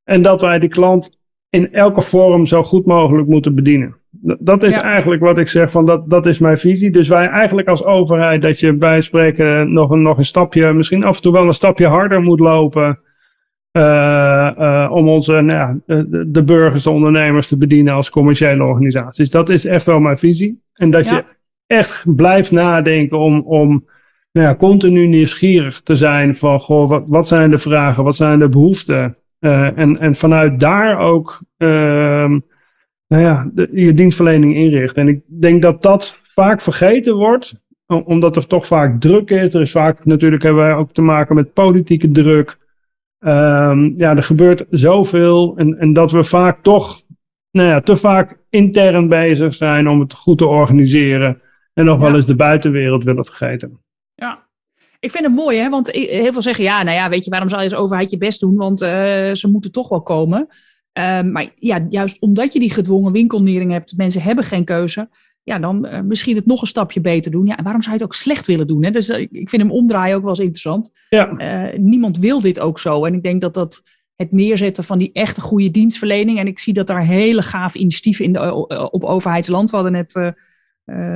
[0.05, 1.19] En dat wij de klant
[1.51, 3.97] in elke vorm zo goed mogelijk moeten bedienen.
[4.39, 6.91] Dat is eigenlijk wat ik zeg, van dat, dat is mijn visie.
[6.91, 11.05] Dus wij eigenlijk als overheid, dat je bij spreken nog een, nog een stapje, misschien
[11.05, 13.01] af en toe wel een stapje harder moet lopen.
[13.73, 18.65] Uh, uh, om onze, nou ja, de, de, burgers, de ondernemers te bedienen als commerciële
[18.65, 19.31] organisaties.
[19.31, 20.63] Dat is echt wel mijn visie.
[20.75, 21.25] En dat je
[21.67, 23.85] echt blijft nadenken om, om
[24.37, 28.39] nou ja, continu nieuwsgierig te zijn van, goh, wat, wat zijn de vragen, wat zijn
[28.39, 29.17] de behoeften?
[29.41, 32.39] Uh, en, en vanuit daar ook ehm,
[33.07, 34.97] nou ja, de, je dienstverlening inricht.
[34.97, 39.55] En ik denk dat dat vaak vergeten wordt, omdat er toch vaak druk is.
[39.55, 42.59] Er is vaak, natuurlijk hebben wij ook te maken met politieke druk.
[43.19, 47.03] Um, ja, er gebeurt zoveel en, en dat we vaak toch,
[47.51, 51.41] nou ja, te vaak intern bezig zijn om het goed te organiseren.
[51.75, 53.85] En nog wel eens de buitenwereld willen vergeten.
[55.07, 55.69] Ik vind het mooi, hè?
[55.69, 58.19] want heel veel zeggen, ja, nou ja, weet je, waarom zal je als overheid je
[58.19, 58.57] best doen?
[58.57, 58.89] Want uh,
[59.33, 60.47] ze moeten toch wel komen.
[60.99, 65.09] Uh, maar ja, juist omdat je die gedwongen winkelnering hebt, mensen hebben geen keuze,
[65.43, 67.47] ja, dan uh, misschien het nog een stapje beter doen.
[67.47, 68.85] Ja, en waarom zou je het ook slecht willen doen?
[68.85, 68.91] Hè?
[68.91, 70.91] Dus uh, ik vind hem omdraaien ook wel eens interessant.
[71.09, 71.37] Ja.
[71.77, 73.05] niemand wil dit ook zo.
[73.05, 73.83] En ik denk dat dat
[74.17, 78.25] het neerzetten van die echte goede dienstverlening, en ik zie dat daar hele gaaf initiatieven
[78.25, 78.55] in de,
[78.91, 80.35] op overheidsland, we hadden net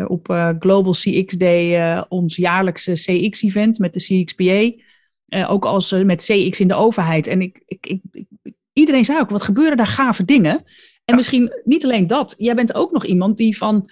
[0.07, 4.83] op Global CX Day ons jaarlijkse CX-event met de CXPA.
[5.47, 7.27] ook als met CX in de overheid.
[7.27, 10.65] En ik, ik, ik, ik iedereen zei ook, wat gebeuren daar gave dingen.
[11.05, 12.35] En misschien niet alleen dat.
[12.39, 13.91] Jij bent ook nog iemand die van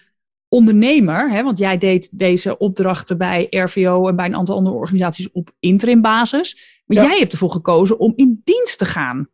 [0.49, 5.31] ondernemer, hè, want jij deed deze opdrachten bij RVO en bij een aantal andere organisaties
[5.31, 6.83] op interim basis.
[6.87, 9.29] Maar jij hebt ervoor gekozen om in dienst te gaan.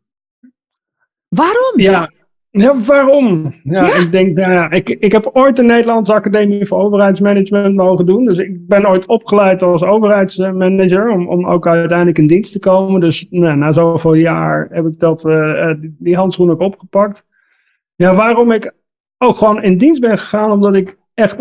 [1.28, 1.80] Waarom?
[1.80, 2.10] Ja,
[2.62, 3.52] ja, waarom?
[3.62, 8.06] Ja, Ik denk, nou ja, ik, ik heb ooit de Nederlandse Academie voor Overheidsmanagement mogen
[8.06, 8.24] doen.
[8.24, 13.00] Dus ik ben ooit opgeleid als overheidsmanager om, om ook uiteindelijk in dienst te komen.
[13.00, 17.26] Dus nou, na zoveel jaar heb ik dat, uh, die, die handschoen ook opgepakt.
[17.94, 18.74] Ja, waarom ik
[19.18, 21.36] ook gewoon in dienst ben gegaan, omdat ik echt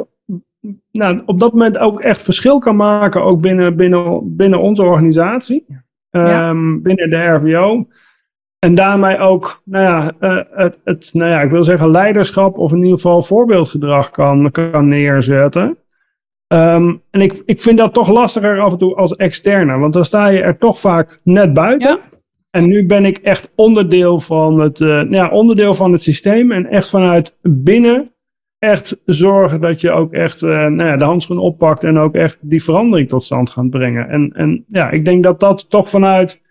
[0.92, 5.66] nou, op dat moment ook echt verschil kan maken, ook binnen, binnen, binnen onze organisatie,
[6.12, 7.88] um, binnen de RVO.
[8.64, 12.72] En daarmee ook, nou ja, uh, het, het, nou ja, ik wil zeggen leiderschap of
[12.72, 15.78] in ieder geval voorbeeldgedrag kan, kan neerzetten.
[16.48, 20.06] Um, en ik, ik vind dat toch lastiger af en toe als externe, want dan
[20.06, 21.90] sta je er toch vaak net buiten.
[21.90, 22.00] Ja.
[22.50, 26.52] En nu ben ik echt onderdeel van, het, uh, nou ja, onderdeel van het systeem
[26.52, 28.12] en echt vanuit binnen
[28.60, 32.38] echt zorgen dat je ook echt uh, nou ja, de handschoen oppakt en ook echt
[32.42, 34.10] die verandering tot stand gaat brengen.
[34.10, 36.42] En, en ja, ik denk dat dat toch vanuit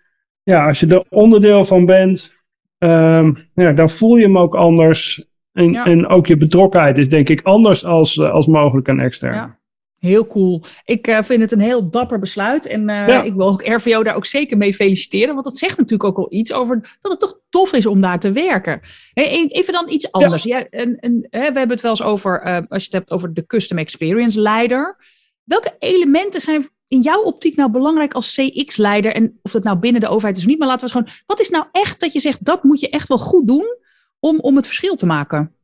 [0.43, 2.33] ja, als je er onderdeel van bent,
[2.77, 5.25] um, ja, dan voel je hem ook anders.
[5.53, 9.35] En, en ook je betrokkenheid is denk ik anders als, uh, als mogelijk een extern.
[9.35, 9.61] Ja.
[9.99, 10.63] Heel cool.
[10.85, 12.65] Ik uh, vind het een heel dapper besluit.
[12.65, 13.21] En uh, ja.
[13.21, 15.33] ik wil ook RVO daar ook zeker mee feliciteren.
[15.33, 18.19] Want dat zegt natuurlijk ook al iets over dat het toch tof is om daar
[18.19, 18.79] te werken.
[19.13, 20.43] Hey, even dan iets anders.
[20.43, 20.57] Ja.
[20.57, 23.33] ja en, en, hè, we hebben het wel eens over, als je het hebt over
[23.33, 24.97] de Custom Experience Leider.
[25.43, 29.13] Welke elementen zijn in jouw optiek nou belangrijk als CX-leider?
[29.13, 31.07] En of dat nou binnen de overheid is of niet, maar laten we gewoon.
[31.25, 33.77] Wat is nou echt dat je zegt dat moet je echt wel goed doen
[34.19, 35.55] om, om het verschil te maken?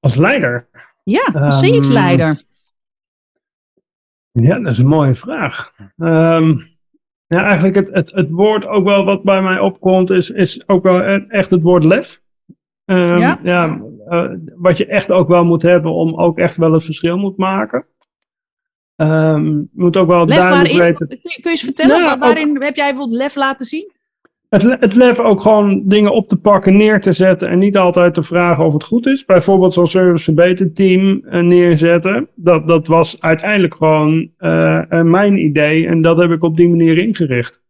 [0.00, 0.68] Als leider?
[1.02, 2.42] Ja, als um, CX-leider.
[4.32, 5.74] Ja, dat is een mooie vraag.
[5.96, 6.72] Um,
[7.26, 10.82] ja, eigenlijk het, het, het woord ook wel wat bij mij opkomt, is, is ook
[10.82, 12.22] wel echt het woord lef.
[12.84, 13.40] Um, ja.
[13.42, 17.18] ja uh, wat je echt ook wel moet hebben om ook echt wel het verschil
[17.18, 17.86] moet maken.
[18.96, 20.96] Ehm, je moet ook wel Lef duidelijk waarin?
[20.98, 21.08] weten.
[21.08, 23.92] Kun je, eens vertellen, Nou, wa- waarin heb jij bijvoorbeeld lef laten zien?
[24.48, 28.14] Het, het lef ook gewoon dingen op te pakken, neer te zetten en niet altijd
[28.14, 29.24] te vragen of het goed is.
[29.24, 32.28] Bijvoorbeeld zo'n service verbeterteam eh, neerzetten.
[32.34, 36.68] Dat, dat was uiteindelijk gewoon eh, eh, mijn idee en dat heb ik op die
[36.68, 37.62] manier ingericht.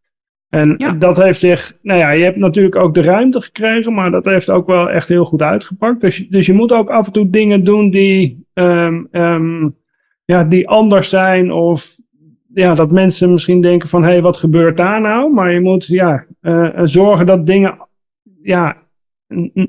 [0.49, 0.91] En Ja.
[0.91, 4.51] dat heeft zich, nou ja, je hebt natuurlijk ook de ruimte gekregen, maar dat heeft
[4.51, 6.01] ook wel echt heel goed uitgepakt.
[6.01, 9.69] Dus, je- dus je moet ook af en toe dingen doen die, ehm, ehm,
[10.25, 11.95] ja, die anders zijn of
[12.53, 15.33] ja, dat mensen misschien denken van, hé, hey, wat gebeurt daar nou?
[15.33, 17.87] Maar je moet, ja, eh, zorgen dat dingen,
[18.41, 18.77] ja,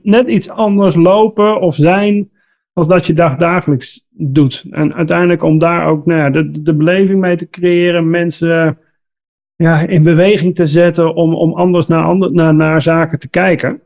[0.03, 2.31] net iets anders lopen of zijn
[2.73, 4.65] als dat je dag, dagelijks doet.
[4.71, 8.79] En uiteindelijk om daar ook, nou ja, de, de beleving mee te creëren, mensen
[9.55, 13.81] ja, in beweging te zetten om, om anders naar, ander, naar, naar zaken te kijken.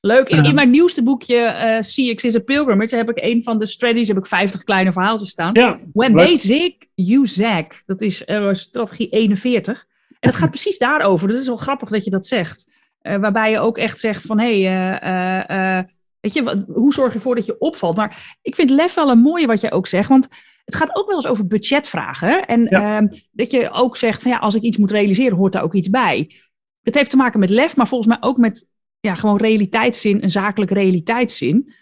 [0.00, 0.28] Leuk.
[0.28, 4.08] In, mijn nieuwste boekje, eh CX is a Pilgrimage, heb ik een van de strategies,
[4.08, 5.54] heb ik 50 kleine verhaaltjes staan.
[5.54, 6.26] Ja, When leuk.
[6.26, 7.66] they zig, you zag.
[7.86, 9.86] Dat is eh, strategie 41.
[10.20, 11.28] En het gaat precies daarover.
[11.28, 12.72] Het is wel grappig dat je dat zegt.
[13.00, 15.88] Eh, waarbij je ook echt zegt van, hé, hey,
[16.20, 17.96] weet je, wat- hoe zorg je ervoor dat je opvalt?
[17.96, 20.28] Maar ik vind lef wel een mooie wat jij ook zegt, want
[20.64, 22.46] het gaat ook wel eens over budgetvragen.
[22.46, 22.96] En Ja.
[22.96, 25.74] ehm, dat je ook zegt van, ja, als ik iets moet realiseren, hoort daar ook
[25.74, 26.30] iets bij.
[26.82, 28.66] Het heeft te maken met lef, maar volgens mij ook met
[29.00, 31.72] ja, gewoon realiteitszin, een zakelijke realiteitszin.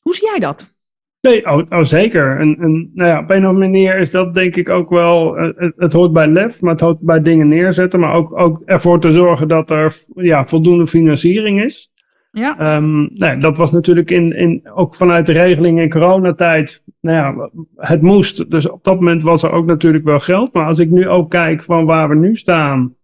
[0.00, 0.74] Hoe zie jij dat?
[1.20, 2.38] Nee, oh, oh, zeker.
[2.38, 5.36] En, en nou ja, op een of andere manier is dat denk ik ook wel.
[5.36, 8.00] eh, Het, het hoort bij lef, maar het hoort bij dingen neerzetten.
[8.00, 11.92] Maar ook, ook ervoor te zorgen dat er ja, voldoende financiering is.
[12.32, 16.82] Ja, Ehm, nou, ja, dat was natuurlijk in, in, ook vanuit de regeling in coronatijd.
[17.00, 18.50] Nou ja, het moest.
[18.50, 20.52] Dus op dat moment was er ook natuurlijk wel geld.
[20.52, 22.94] Maar als ik nu ook kijk van waar we nu staan.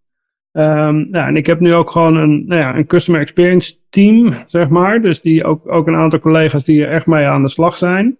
[0.57, 4.33] Ehm, nou, en ik heb nu ook gewoon een, nou ja, een customer experience team,
[4.45, 5.01] zeg maar.
[5.01, 8.17] Dus die ook, ook een aantal collega's die er echt mee aan de slag zijn.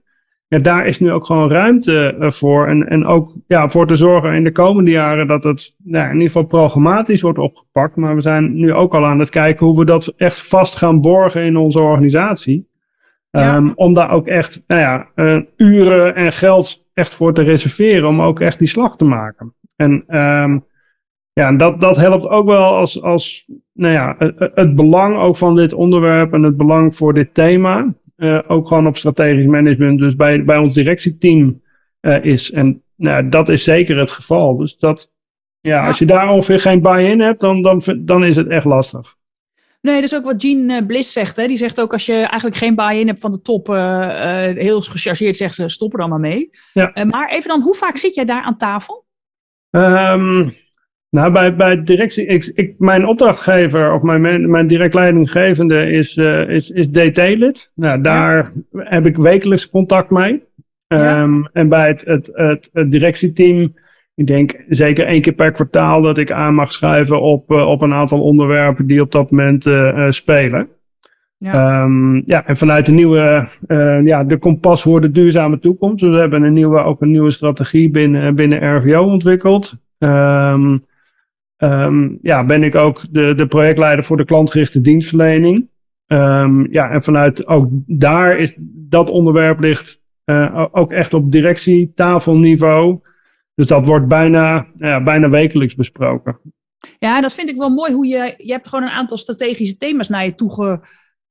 [0.47, 2.67] Ja, daar is nu ook gewoon ruimte eh, voor.
[2.67, 6.13] En, en ook ja, voor te zorgen in de komende jaren dat het nou, in
[6.13, 7.95] ieder geval programmatisch wordt opgepakt.
[7.95, 11.02] Maar we zijn nu ook al aan het kijken hoe we dat echt vast gaan
[11.02, 12.67] borgen in onze organisatie.
[13.32, 13.56] Ja.
[13.56, 18.08] Ehm, om daar ook echt nou ja, eh, uren en geld echt voor te reserveren.
[18.08, 19.54] Om ook echt die slag te maken.
[19.76, 20.58] En ehm,
[21.38, 24.15] ja, en dat, dat helpt ook wel als, als nou ja,
[24.54, 27.93] het, belang ook van dit onderwerp en het belang voor dit thema.
[28.15, 31.62] eh, ook gewoon op strategisch management, dus bij, bij ons directieteam
[32.00, 32.52] eh, is.
[32.52, 34.58] En nou, dat is zeker het geval.
[34.58, 35.12] Dus dat,
[35.60, 35.88] ja, Ja.
[35.88, 39.15] als je daar ongeveer geen buy-in hebt, dan, dan, dan is het echt lastig.
[39.82, 41.36] Nee, dat is ook wat Jean eh, Bliss zegt.
[41.38, 41.47] Hè?
[41.47, 43.67] Die zegt ook als je eigenlijk geen buy-in hebt van de top,
[44.58, 46.50] heel gechargeerd zegt ze, stop er dan maar mee.
[46.73, 46.91] Ja.
[47.06, 49.06] Maar even dan, hoe vaak zit jij daar aan tafel?
[49.69, 50.50] Ehm,
[51.17, 56.49] nou, bij, bij directie, ik, ik, mijn opdrachtgever of mijn, mijn direct leidinggevende is, eh,
[56.49, 57.71] is, is DT-lid.
[57.75, 60.43] Nou, daar heb ik wekelijks contact mee.
[60.88, 61.21] Ja.
[61.21, 63.73] Ehm, En bij het, het, het, het directieteam,
[64.15, 67.82] ik denk zeker één keer per kwartaal dat ik aan mag schrijven op, eh, op
[67.82, 70.67] een aantal onderwerpen die op dat moment eh, spelen.
[71.38, 71.53] Ja.
[71.53, 73.47] Ehm, ja, en vanuit de nieuwe,
[74.03, 75.99] ja, de kompas voor de duurzame toekomst.
[75.99, 79.73] Dus we hebben een nieuwe, ook een nieuwe strategie binnen, binnen RVO ontwikkeld.
[79.97, 80.77] Ehm,
[81.58, 85.70] ehm, ja, ben ik ook de, de projectleider voor de klantgerichte dienstverlening.
[86.08, 93.00] Ehm, ja, en vanuit ook daar is dat onderwerp ligt eh, ook echt op directietafelniveau.
[93.56, 96.39] Dus dat wordt bijna, ja, bijna wekelijks besproken.
[97.00, 100.10] Ja, dat vind ik wel mooi hoe je, je hebt gewoon een aantal strategische thema's
[100.10, 100.82] naar je toe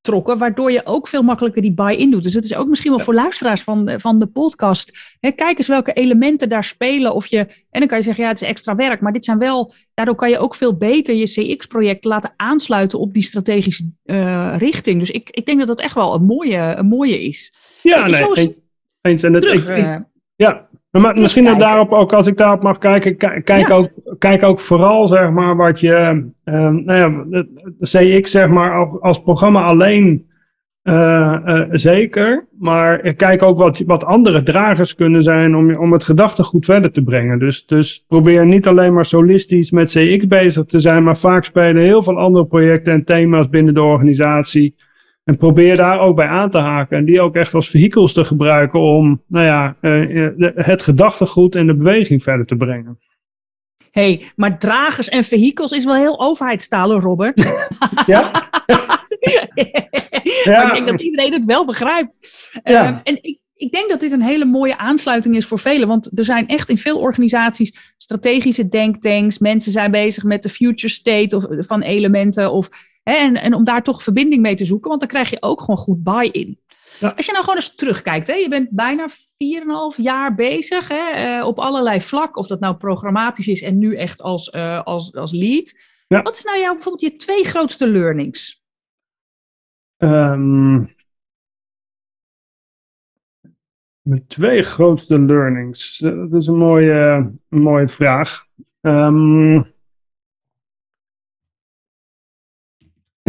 [0.07, 2.23] getrokken, waardoor je ook veel makkelijker die buy-in doet.
[2.23, 5.17] Dus het is ook misschien wel voor luisteraars van, van de podcast.
[5.21, 7.15] Hè, kijk eens welke elementen daar spelen.
[7.15, 7.39] Of je,
[7.71, 10.15] en dan kan je zeggen, ja, het is extra werk, maar dit zijn wel, daardoor
[10.15, 14.99] kan je ook veel beter je CX-project laten aansluiten op die strategische eh, richting.
[14.99, 17.53] Dus ik, ik denk dat dat echt wel een mooie, een mooie is.
[17.83, 18.61] Ja, Hey, nee, eens.
[19.01, 19.23] eens.
[19.23, 19.97] En het, Terug, ik- ik- eh,
[20.37, 20.66] Ja,
[21.01, 23.75] maar misschien dat daarop ook, als ik daarop mag kijken, ki- kijk, Ja.
[23.75, 27.45] ook, kijk ook vooral, zeg maar, wat je, eh, nou ja,
[27.81, 30.25] CX, zeg maar, als- programma alleen
[30.83, 36.05] eh, eh, zeker, maar kijk ook wat, wat andere dragers kunnen zijn om, om het
[36.05, 37.39] gedachtegoed verder te brengen.
[37.39, 41.83] Dus, dus probeer niet alleen maar solistisch met CX bezig te zijn, maar vaak spelen
[41.83, 44.75] heel veel andere projecten en thema's binnen de organisatie.
[45.27, 46.97] En probeer daar ook bij aan te haken.
[46.97, 51.55] En die ook echt als vehikels te gebruiken om nou ja, eh, eh, het gedachtegoed
[51.55, 52.99] en de beweging verder te brengen.
[53.91, 57.45] hey, maar dragers en vehikels is wel heel overheidstaal, hoor, Robert.
[58.07, 58.31] Ja?
[60.45, 62.51] Maar ik denk dat iedereen het wel begrijpt.
[62.65, 62.87] Ja.
[62.87, 65.89] Ehm, en ik, ik denk dat dit een hele mooie aansluiting is voor velen.
[65.89, 69.39] Want er zijn echt in veel organisaties strategische denktanks.
[69.39, 72.53] Mensen zijn bezig met de future state of, van elementen.
[72.53, 72.69] Of,
[73.15, 74.89] en, en om daar toch verbinding mee te zoeken.
[74.89, 76.61] Want dan krijg je ook gewoon goed buy-in.
[77.01, 79.17] Als je nou gewoon eens terugkijkt, hè, je bent bijna 4,5
[79.97, 84.21] jaar bezig hè, uh, op allerlei vlakken, of dat nou programmatisch is en nu echt
[84.21, 85.79] als, uh, als, als lead.
[86.09, 86.23] Ja.
[86.23, 88.65] Wat is nou jouw bijvoorbeeld je twee grootste learnings?
[89.97, 90.95] Um,
[94.03, 95.99] mijn twee grootste learnings.
[95.99, 98.47] Dat is een mooie, een mooie vraag.
[98.81, 99.75] Um,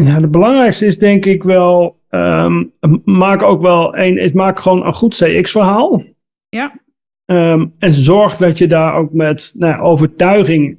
[0.03, 1.99] ja, de belangrijkste is denk ik wel.
[2.09, 2.73] Um,
[3.05, 4.17] maak ook wel een.
[4.17, 6.03] Is maak gewoon een goed CX-verhaal.
[6.49, 6.79] Ja.
[7.25, 10.77] Um, en zorg dat je daar ook met nou, overtuiging.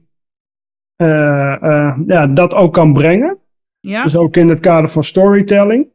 [1.03, 3.39] Uh, uh, ja, dat ook kan brengen.
[3.81, 4.03] Ja.
[4.03, 5.89] Dus ook in het kader van storytelling.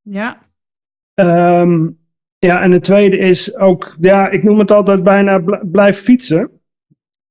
[0.00, 0.50] Ja.
[1.14, 1.98] Um,
[2.38, 6.50] ja, en het tweede is ook, ja, ik noem het altijd bijna blijf fietsen.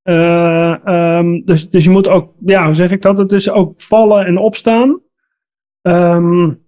[0.03, 3.17] Uh, um, dus, dus je moet ook, ja, hoe zeg ik dat?
[3.17, 4.99] Het is ook vallen en opstaan.
[5.81, 6.63] Um,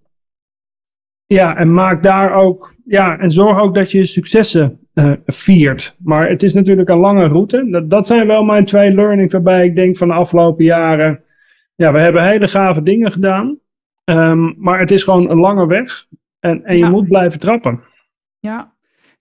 [1.26, 5.96] ja, en maak daar ook, ja, en zorg ook dat je successen uh, viert.
[6.02, 7.68] Maar het is natuurlijk een lange route.
[7.70, 11.24] Dat, dat zijn wel mijn twee learnings waarbij ik denk van de afgelopen jaren,
[11.74, 13.58] ja, we hebben hele gave dingen gedaan.
[14.04, 16.06] Um, maar het is gewoon een lange weg.
[16.40, 16.90] En, en je ja.
[16.90, 17.80] moet blijven trappen.
[18.38, 18.73] Ja,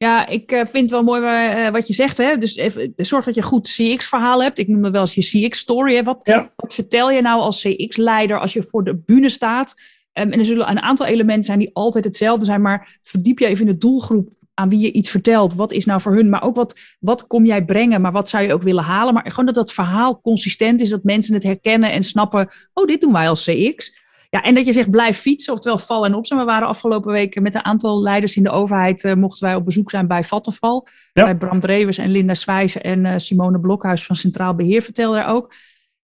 [0.03, 2.17] ja, ik uh, vind het wel mooi uh, wat je zegt.
[2.17, 2.37] Hè?
[2.37, 4.59] Dus even, zorg dat je een goed CX-verhaal hebt.
[4.59, 6.03] Ik noem dat wel eens je CX-story.
[6.03, 6.51] Wat, ja.
[6.55, 9.73] wat, vertel je nou als CX-leider als je voor de bühne staat?
[10.13, 12.61] Um, en er zullen een aantal elementen zijn die altijd hetzelfde zijn.
[12.61, 15.55] Maar verdiep je even in de doelgroep aan wie je iets vertelt.
[15.55, 16.29] Wat is nou voor hun?
[16.29, 18.01] Maar ook wat, wat kom jij brengen?
[18.01, 19.13] Maar wat zou je ook willen halen?
[19.13, 20.89] Maar gewoon dat dat verhaal consistent is.
[20.89, 22.49] Dat mensen het herkennen en snappen.
[22.73, 24.01] Oh, dit doen wij als CX.
[24.33, 26.37] Ja, en dat je zegt blijf fietsen, oftewel vallen en opstaan.
[26.37, 29.65] We waren afgelopen weken met een aantal leiders in de overheid, uh, mochten wij op
[29.65, 30.87] bezoek zijn bij Vattenval.
[31.13, 31.23] Ja.
[31.23, 35.27] Bij Bram Drewers en Linda Zwijzen en uh, Simone Blokhuis van Centraal Beheer vertelde daar
[35.27, 35.53] ook.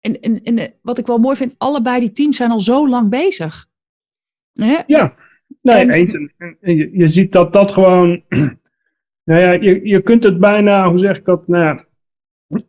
[0.01, 2.89] En, en, en uh, wat ik wel mooi vind, allebei die teams zijn al zo
[2.89, 3.65] lang bezig.
[4.53, 4.77] Hè?
[4.87, 5.13] Ja,
[5.61, 6.13] nee, en, eens.
[6.13, 8.23] En, en je, je, ziet dat dat gewoon,
[9.27, 11.83] nou ja, je, je kunt het bijna, hoe zeg ik dat, nou ja,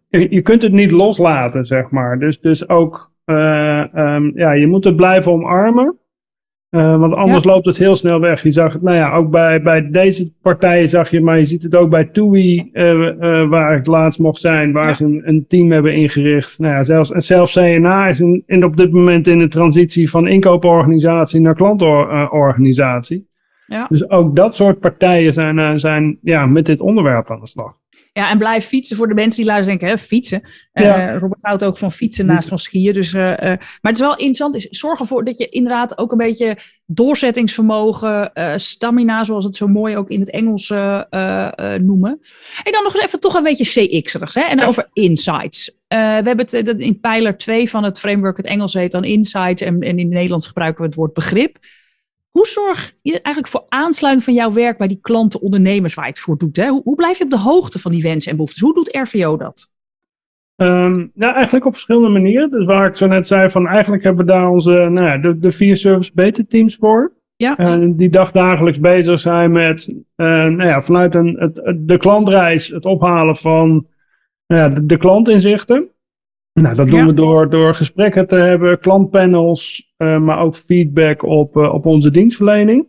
[0.08, 2.18] je, je kunt het niet loslaten, zeg maar.
[2.18, 5.98] Dus, dus ook um, ja, je moet het blijven omarmen.
[6.70, 7.50] Uh, want anders ja.
[7.50, 8.42] loopt het heel snel weg.
[8.42, 11.62] Je zag het, nou ja, ook bij, bij deze partijen zag je, maar je ziet
[11.62, 14.94] het ook bij TUI, uh, waar ik laatst mocht zijn, waar ja.
[14.94, 16.58] ze een, een, team hebben ingericht.
[16.58, 20.10] Nou ja, zelfs, en zelfs CNA is in, in op dit moment in de transitie
[20.10, 23.28] van inkooporganisatie naar klantorganisatie.
[23.66, 23.86] Ja.
[23.88, 27.74] Dus ook dat soort partijen zijn, zijn ja, met dit onderwerp aan de slag.
[28.18, 30.42] Ja, en blijf fietsen voor de mensen die luisteren denken, hè, fietsen.
[30.72, 31.12] Ja.
[31.12, 32.92] Uh, Robert houdt ook van fietsen naast van skiën.
[32.92, 36.12] Dus, uh, uh, maar het is wel interessant, is zorg ervoor dat je inderdaad ook
[36.12, 40.68] een beetje doorzettingsvermogen, stamina, zoals het zo mooi ook in het Engels
[41.80, 42.20] noemen.
[42.62, 44.42] En dan nog eens even toch een beetje CX'erigs, hè?
[44.42, 44.66] En ja.
[44.66, 45.76] over insights.
[45.88, 49.80] we hebben het in pijler 2 van het framework, het Engels heet dan insights en,
[49.80, 51.58] en in het Nederlands gebruiken we het woord begrip.
[52.30, 56.10] Hoe zorg je eigenlijk voor aansluiting van jouw werk bij die klanten, ondernemers waar je
[56.10, 56.56] het voor doet?
[56.56, 56.68] Hè?
[56.68, 58.62] Hoe, hoe blijf je op de hoogte van die wensen en behoeftes?
[58.62, 59.72] Hoe doet RVO dat?
[60.62, 62.50] Um, nou, eigenlijk op verschillende manieren.
[62.50, 65.38] Dus waar ik zo net zei, van eigenlijk hebben we daar onze, nou ja, de,
[65.38, 67.12] de vier service beta teams voor.
[67.36, 67.58] Ja.
[67.58, 72.84] Uh, die dagdagelijks bezig zijn met, uh, nou ja, vanuit een, het, de klantreis, het
[72.84, 73.86] ophalen van
[74.46, 75.88] nou ja, de, de klantinzichten.
[76.62, 77.06] Nou, dat doen ja.
[77.06, 82.10] we door, door gesprekken te hebben, klantpanels, uh, maar ook feedback op, uh, op onze
[82.10, 82.86] dienstverlening.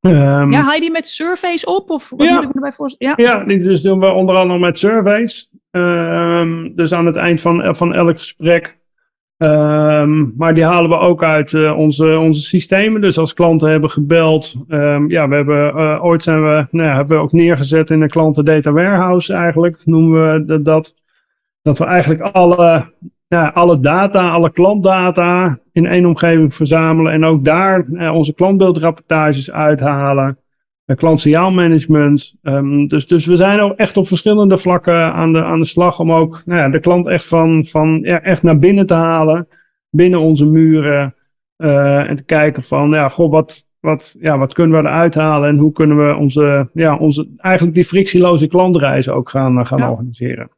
[0.00, 1.90] Um, ja, haal je die met surveys op?
[1.90, 2.34] Of wat ja.
[2.34, 3.14] moet ik me erbij voorstellen?
[3.18, 5.50] Ja, ja die dus doen we onder andere met surveys.
[5.70, 8.78] Um, dus aan het eind van, van elk gesprek.
[9.36, 13.00] Um, maar die halen we ook uit uh, onze, onze systemen.
[13.00, 14.54] Dus als klanten hebben gebeld.
[15.08, 18.44] ja, we hebben ooit zijn we, nou ja, hebben we ook neergezet in een klanten
[18.44, 19.82] data warehouse eigenlijk.
[19.84, 20.94] Noemen we dat.
[21.66, 22.92] Dat we eigenlijk alle,
[23.28, 27.12] ja, alle data, alle klantdata in één omgeving verzamelen.
[27.12, 30.38] En ook daar eh, onze klantbeeldrapportages uithalen.
[30.86, 32.34] Uh, klantsignaalmanagement.
[32.42, 36.00] Um, dus, dus we zijn ook echt op verschillende vlakken aan de, aan de slag
[36.00, 39.48] om ook nou ja, de klant echt, van, van, ja, echt naar binnen te halen.
[39.90, 41.14] Binnen onze muren.
[41.56, 45.48] Uh, en te kijken van, ja, goh, wat, wat, ja, wat kunnen we eruit halen
[45.48, 49.90] en hoe kunnen we onze, ja, onze, eigenlijk die frictieloze klantreizen ook gaan, gaan ja.
[49.90, 50.50] organiseren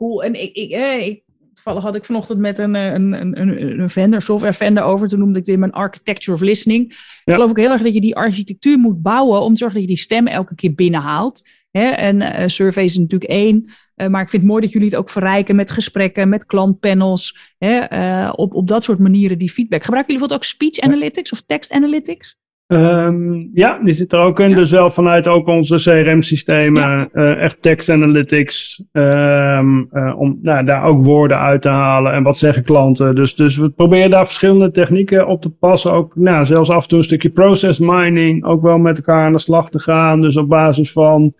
[0.00, 0.24] cool.
[0.24, 1.22] En ik, ik, eh, ik,
[1.54, 5.08] toevallig had ik vanochtend met een, een, een, een vendor, software vendor over.
[5.08, 6.88] Toen noemde ik dit mijn architecture of listening.
[6.88, 6.96] Ja.
[7.24, 9.88] Ik geloof ook heel erg dat je die architectuur moet bouwen om te zorgen dat
[9.88, 11.48] je die stem elke keer binnenhaalt.
[11.70, 11.84] Hè?
[11.84, 13.64] En uh, survey is natuurlijk één.
[13.96, 17.54] Uh, maar ik vind het mooi dat jullie het ook verrijken met gesprekken, met klantpanels.
[17.58, 17.92] Hè?
[17.92, 19.84] Uh, op, op dat soort manieren die feedback.
[19.84, 22.38] Gebruiken jullie bijvoorbeeld ook speech analytics of text analytics?
[22.70, 24.54] Ehm, ja, die zit er ook in.
[24.54, 31.04] Dus wel vanuit ook onze CRM-systemen, eh, echt text analytics, um, om nou, daar ook
[31.04, 33.14] woorden uit te halen en wat zeggen klanten.
[33.14, 35.92] Dus, dus we proberen daar verschillende technieken op te passen.
[35.92, 39.32] Ook nou, zelfs af en toe een stukje process mining, ook wel met elkaar aan
[39.32, 40.20] de slag te gaan.
[40.20, 41.34] Dus op basis van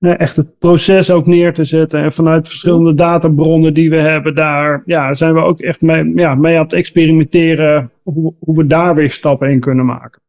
[0.00, 2.02] echt het proces ook neer te zetten.
[2.02, 6.34] En vanuit verschillende databronnen die we hebben, daar ja, zijn we ook echt mee, ja,
[6.34, 10.20] mee aan het experimenteren hoe, hoe we daar weer stappen in kunnen maken.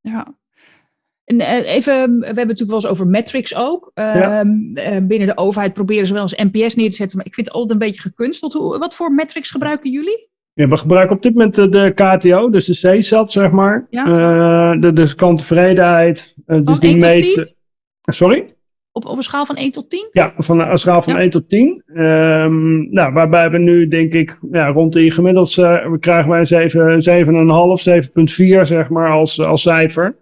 [0.00, 0.36] Ja.
[1.24, 3.90] En eh, even, we hebben het natuurlijk wel eens over metrics ook.
[3.94, 7.34] Ehm, eh, binnen de overheid proberen ze wel eens NPS neer te zetten, maar ik
[7.34, 8.52] vind het altijd een beetje gekunsteld.
[8.52, 10.28] Hoe, wat voor metrics gebruiken jullie?
[10.52, 13.86] Ja, we gebruiken op dit moment de, KTO, dus de CSAT, zeg maar.
[13.90, 14.06] Ja.
[14.06, 16.34] Uh, de, dus klanttevredenheid.
[16.46, 17.54] Uh, dus die meet.
[18.02, 18.56] Sorry?
[18.98, 20.08] Op, op een schaal van 1 tot 10?
[20.12, 21.82] Ja, van een schaal van 1 tot 10.
[21.86, 26.70] Um, ehm, nou, waarbij we nu, denk ik, ja, rond die gemiddeld uh, krijgen wij
[26.70, 26.74] 7,5,
[28.58, 30.16] 7,4 zeg maar als, als cijfer.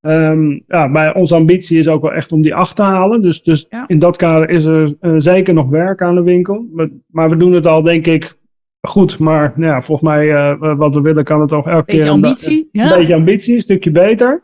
[0.00, 3.22] Um, ja, bij onze ambitie is ook wel echt om die 8 te halen.
[3.22, 6.66] Dus, dus in dat kader is er uh, zeker nog werk aan de winkel.
[6.72, 8.36] Maar, maar, we doen het al, denk ik,
[8.80, 9.18] goed.
[9.18, 12.10] Maar nou ja, volgens mij, uh, wat we willen, kan het ook elke beetje keer
[12.10, 14.42] ambitie, een, een beetje ambitie, een stukje beter.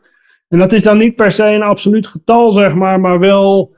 [0.51, 3.75] En dat is dan niet per se een absoluut getal, zeg maar, maar wel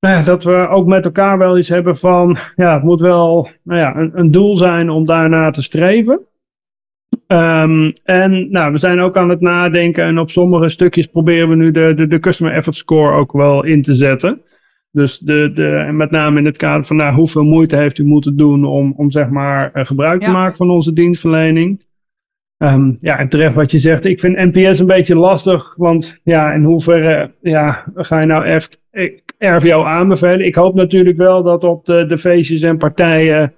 [0.00, 3.80] nou dat we ook met elkaar wel iets hebben van, ja, het moet wel nou
[3.80, 6.20] ja, een, een doel zijn om daarna te streven.
[7.26, 11.54] Um, en nou, we zijn ook aan het nadenken en op sommige stukjes proberen we
[11.54, 14.42] nu de, de, de Customer Effort Score ook wel in te zetten.
[14.90, 18.36] Dus de, de, met name in het kader van nou, hoeveel moeite heeft u moeten
[18.36, 21.82] doen om, om zeg maar eh, gebruik te maken van onze dienstverlening.
[22.62, 24.04] Um, ja, en terecht wat je zegt.
[24.04, 25.74] Ik vind NPS een beetje lastig.
[25.76, 28.80] Want ja, in hoeverre ja, ga je nou echt
[29.38, 30.46] RVO aanbevelen?
[30.46, 33.54] Ik hoop natuurlijk wel dat op de, de feestjes en partijen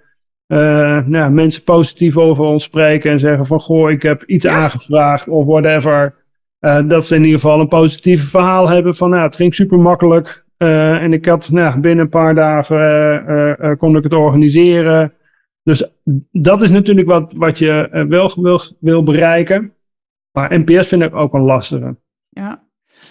[0.49, 5.29] uh, nou, mensen positief over ons spreken en zeggen van goh, ik heb iets aangevraagd
[5.29, 6.15] of whatever.
[6.61, 9.79] Uh, dat ze in ieder geval een positief verhaal hebben van nou, het ging super
[9.79, 10.45] makkelijk.
[10.59, 15.13] Uh, en ik had nou, binnen een paar dagen kon ik het organiseren.
[15.65, 15.85] Dus
[16.31, 19.75] dat is natuurlijk wat, wat je uh, wel wil, wil bereiken.
[20.31, 21.97] Maar NPS vind ik ook een lastige.
[22.29, 22.63] Ja.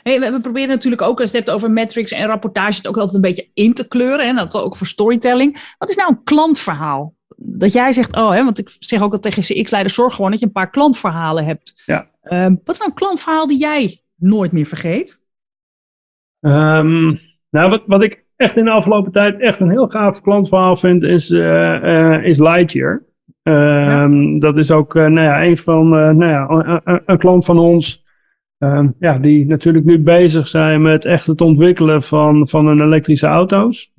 [0.04, 2.98] Hey, we, proberen natuurlijk ook, als je het hebt over metrics en rapportage, het ook
[2.98, 4.28] altijd een beetje in te kleuren.
[4.28, 5.74] En dat ook voor storytelling.
[5.78, 7.16] Wat is nou een klantverhaal?
[7.36, 10.40] Dat jij zegt, oh, hè, want ik zeg ook al tegen CX-leiders, zorg gewoon dat
[10.40, 11.82] je een paar klantverhalen hebt.
[11.86, 12.10] Ja.
[12.24, 15.22] Um, wat is nou een klantverhaal die jij nooit meer vergeet?
[16.40, 20.76] Um, nou, wat, wat ik echt in de afgelopen tijd echt een heel gaaf klantverhaal
[20.76, 23.04] vind, is, uh, is Lightyear.
[23.44, 28.04] Ehm, dat is ook uh, nou ja, een van, nou ja, een, klant van ons.
[28.58, 33.28] Ehm, ja, die natuurlijk nu bezig zijn met echt het ontwikkelen van, van een elektrische
[33.28, 33.94] auto's.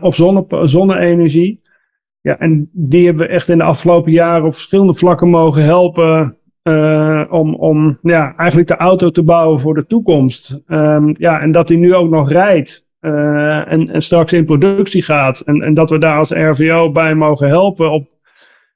[0.00, 1.64] op zonne, zonne-energie.
[2.20, 6.36] Ja, en die hebben we echt in de afgelopen jaren op verschillende vlakken mogen helpen.
[7.30, 10.62] om, om ja, eigenlijk de auto te bouwen voor de toekomst.
[10.66, 12.85] Um, ja, en dat die nu ook nog rijdt.
[13.00, 15.40] Uh, en, en, straks in productie gaat.
[15.40, 18.08] En, en, dat we daar als RVO bij mogen helpen op,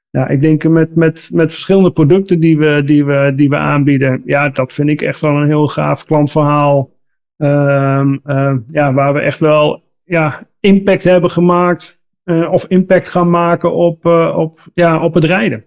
[0.09, 4.21] ja, ik denk met, met, met verschillende producten die we, die, we, die we aanbieden.
[4.25, 6.89] Ja, dat vind ik echt wel een heel gaaf klantverhaal.
[7.37, 11.99] Uh, uh, ja, waar we echt wel ja, impact hebben gemaakt.
[12.25, 14.05] Uh, of impact gaan maken op,
[14.35, 15.65] op, ja, op het rijden.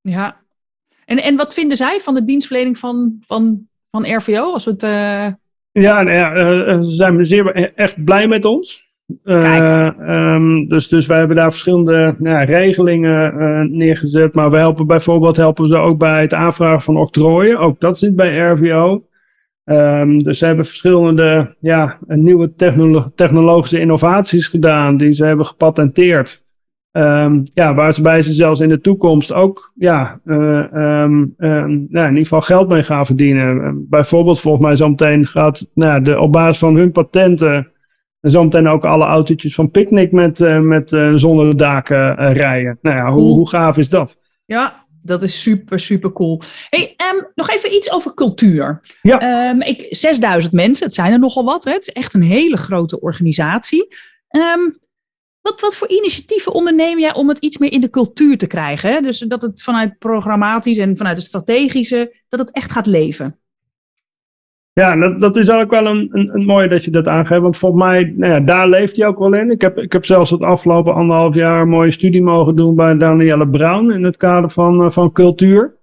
[0.00, 0.36] Ja,
[1.04, 4.52] en, en wat vinden zij van de dienstverlening van, van, van RVO?
[4.52, 4.82] Als we het
[5.72, 8.90] ja, nou ja uh, ze zijn zeer echt blij met ons.
[9.24, 14.34] Uh, um, dus, dus wij hebben daar verschillende nou, regelingen uh, neergezet.
[14.34, 17.58] Maar we helpen bijvoorbeeld helpen ze ook bij het aanvragen van octrooien.
[17.58, 19.06] Ook dat zit bij RVO.
[19.64, 26.41] Um, dus ze hebben verschillende ja, nieuwe technolo technologische innovaties gedaan die ze hebben gepatenteerd.
[26.92, 32.08] Um, ja, waarbij ze zelfs in de toekomst ook ja, uh, um, um, nou, in
[32.08, 33.86] ieder geval geld mee gaan verdienen.
[33.88, 37.70] bijvoorbeeld, volgens mij, zometeen gaat nou, de, op basis van hun patenten.
[38.20, 42.78] zometeen ook alle autootjes van Picnic met, uh, met uh, zonnedaken rijden.
[42.82, 44.16] Nou ja, hoe, hoe gaaf is dat?
[44.44, 46.40] Ja, dat is super, super cool.
[46.68, 48.80] Hey, um, nog even iets over cultuur.
[49.02, 49.50] Ja.
[49.50, 51.64] Um, ik, 6000 mensen, het zijn er nogal wat.
[51.64, 51.72] Hè?
[51.72, 53.88] Het is echt een hele grote organisatie.
[54.30, 54.80] Um,
[55.42, 58.92] wat, wat voor initiatieven onderneem jij om het iets meer in de cultuur te krijgen?
[58.92, 59.00] Hè?
[59.00, 63.36] Dus dat het vanuit programmatisch en vanuit het strategische, dat het echt gaat leven.
[64.72, 67.42] Ja, dat, dat is ook wel een, een, een mooie dat je dat aangeeft.
[67.42, 69.50] Want volgens mij, nou ja, daar leeft hij ook wel in.
[69.50, 72.96] Ik heb, ik heb zelfs het afgelopen anderhalf jaar een mooie studie mogen doen bij
[72.96, 75.74] Danielle Brown in het kader van, eh, van cultuur.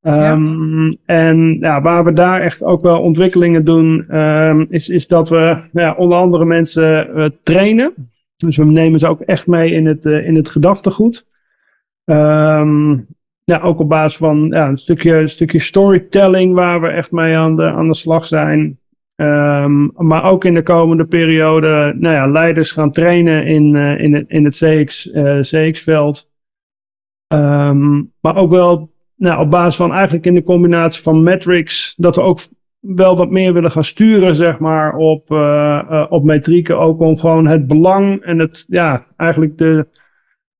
[0.00, 0.32] Ja.
[0.32, 5.28] Um, en ja, waar we daar echt ook wel ontwikkelingen doen, um, is, is dat
[5.28, 7.94] we ja, onder andere mensen uh, trainen.
[8.44, 11.26] Dus we nemen ze ook echt mee in het, uh, in het gedachtegoed.
[12.04, 13.06] Um,
[13.44, 17.36] ja, ook op basis van ja, een, stukje, een stukje storytelling waar we echt mee
[17.36, 18.78] aan de, aan de slag zijn.
[19.14, 24.14] Ehm, maar ook in de komende periode nou ja, leiders gaan trainen in, uh, in,
[24.14, 26.30] het, in het CX, uh, CX-veld.
[27.34, 32.16] Um, maar ook wel nou, op basis van eigenlijk in de combinatie van metrics, dat
[32.16, 32.40] we ook
[32.84, 36.78] wel wat meer willen gaan sturen, zeg maar, op, uh, op metrieken.
[36.78, 39.86] Ook om gewoon het belang en het, ja, eigenlijk de,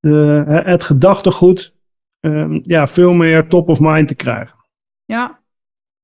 [0.01, 1.75] de, het gedachtegoed
[2.21, 4.57] um, ja, veel meer top of mind te krijgen.
[5.05, 5.43] Ja,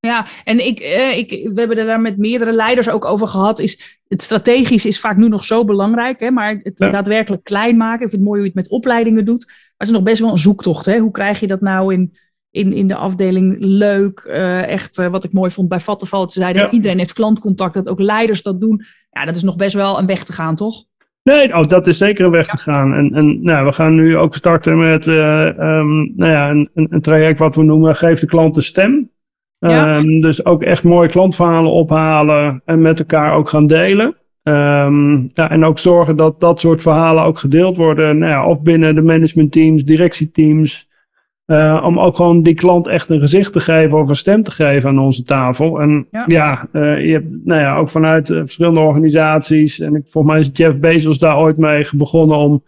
[0.00, 3.58] ja, en ik, eh, ik, we hebben er daar met meerdere leiders ook over gehad.
[3.58, 8.04] Is, het strategisch is vaak nu nog zo belangrijk, hè, maar het daadwerkelijk klein maken.
[8.04, 9.44] Ik vind het mooi hoe je het met opleidingen doet.
[9.46, 10.86] Maar het is nog best wel een zoektocht.
[10.86, 10.98] Hè?
[10.98, 12.16] Hoe krijg je dat nou in,
[12.50, 14.24] in, in de afdeling leuk?
[14.26, 16.70] Uh, echt, uh, wat ik mooi vond bij Vattenval, te zeiden, ja.
[16.70, 18.82] iedereen heeft klantcontact, dat ook leiders dat doen.
[19.10, 20.84] Ja, dat is nog best wel een weg te gaan, toch?
[21.22, 22.94] Nee, oh, dat is zeker een weg te gaan.
[22.94, 27.00] En, en nou, we gaan nu ook starten met uh, um, nou ja, een, een,
[27.00, 29.10] traject wat we noemen Geef de klant een stem.
[29.58, 29.96] Ja.
[29.96, 34.16] Um, dus ook echt mooie klantverhalen ophalen en met elkaar ook gaan delen.
[34.42, 38.18] Um, ja, en ook zorgen dat dat soort verhalen ook gedeeld worden.
[38.18, 40.88] Nou ja, of binnen de managementteams, directieteams.
[41.50, 44.50] Uh, om ook gewoon die klant echt een gezicht te geven of een stem te
[44.50, 45.80] geven aan onze tafel.
[45.80, 49.80] En ja, ja uh, je hebt nou ja, ook vanuit uh, verschillende organisaties.
[49.80, 52.62] En ik, volgens mij is Jeff Bezos daar ooit mee begonnen om